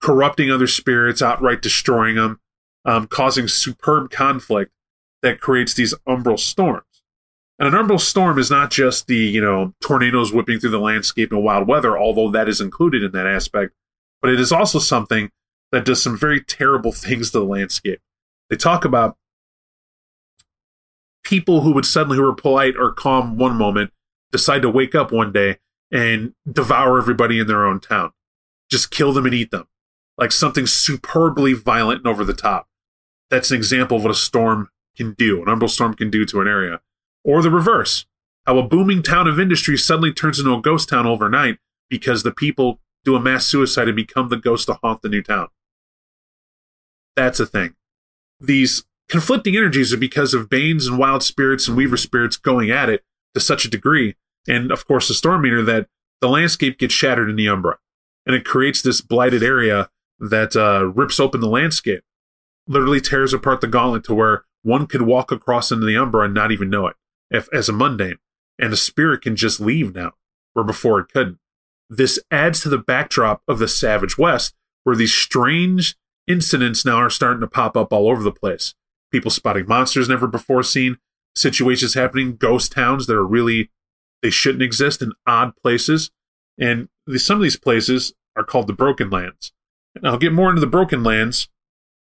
[0.00, 2.40] corrupting other spirits, outright destroying them,
[2.84, 4.72] um, causing superb conflict
[5.22, 6.84] that creates these umbral storms.
[7.58, 11.30] And an umbral storm is not just the, you know, tornadoes whipping through the landscape
[11.30, 13.74] and wild weather, although that is included in that aspect,
[14.22, 15.30] but it is also something
[15.70, 18.00] that does some very terrible things to the landscape.
[18.48, 19.16] They talk about
[21.22, 23.92] people who would suddenly, who were polite or calm one moment,
[24.32, 25.58] decide to wake up one day
[25.92, 28.12] and devour everybody in their own town.
[28.70, 29.66] Just kill them and eat them.
[30.16, 32.68] Like something superbly violent and over the top.
[33.30, 36.40] That's an example of what a storm can do, an umbral storm can do to
[36.40, 36.80] an area.
[37.24, 38.06] Or the reverse,
[38.46, 42.32] how a booming town of industry suddenly turns into a ghost town overnight because the
[42.32, 45.48] people do a mass suicide and become the ghost to haunt the new town.
[47.16, 47.74] That's a thing.
[48.40, 52.88] These conflicting energies are because of Banes and Wild Spirits and Weaver Spirits going at
[52.88, 54.16] it to such a degree,
[54.48, 55.88] and of course the Storm Eater that
[56.20, 57.78] the landscape gets shattered in the Umbra.
[58.30, 59.90] And it creates this blighted area
[60.20, 62.04] that uh, rips open the landscape,
[62.68, 66.34] literally tears apart the gauntlet to where one could walk across into the Umbra and
[66.34, 66.94] not even know it
[67.28, 68.18] if, as a mundane.
[68.56, 70.12] And the spirit can just leave now,
[70.52, 71.40] where before it couldn't.
[71.88, 74.54] This adds to the backdrop of the Savage West,
[74.84, 75.96] where these strange
[76.28, 78.76] incidents now are starting to pop up all over the place.
[79.10, 80.98] People spotting monsters never before seen,
[81.34, 83.72] situations happening, ghost towns that are really
[84.22, 86.12] they shouldn't exist in odd places,
[86.56, 89.52] and some of these places are called the Broken Lands.
[89.94, 91.48] And I'll get more into the Broken Lands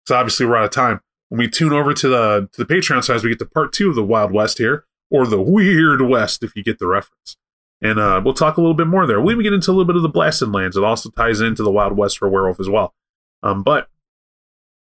[0.04, 1.02] because obviously we're out of time.
[1.30, 3.90] When we tune over to the to the Patreon size, we get to part two
[3.90, 7.38] of the Wild West here, or the Weird West, if you get the reference.
[7.82, 9.20] And uh, we'll talk a little bit more there.
[9.20, 10.78] We'll even get into a little bit of the Blasted Lands.
[10.78, 12.94] It also ties into the Wild West for Werewolf as well.
[13.42, 13.90] Um, but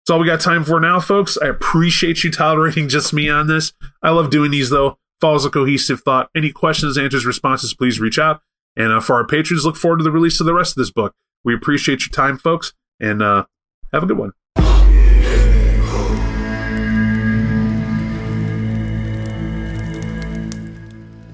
[0.01, 1.37] that's all we got time for now, folks.
[1.41, 3.73] I appreciate you tolerating just me on this.
[4.03, 4.97] I love doing these, though.
[5.19, 6.29] Follows a cohesive thought.
[6.35, 8.41] Any questions, answers, responses, please reach out.
[8.75, 10.91] And uh, for our patrons, look forward to the release of the rest of this
[10.91, 11.15] book.
[11.43, 13.45] We appreciate your time, folks, and uh,
[13.91, 14.31] have a good one.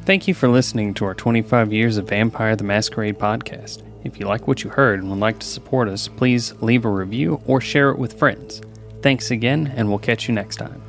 [0.05, 3.83] Thank you for listening to our 25 Years of Vampire the Masquerade podcast.
[4.05, 6.89] If you like what you heard and would like to support us, please leave a
[6.89, 8.61] review or share it with friends.
[9.01, 10.81] Thanks again, and we'll catch you next time.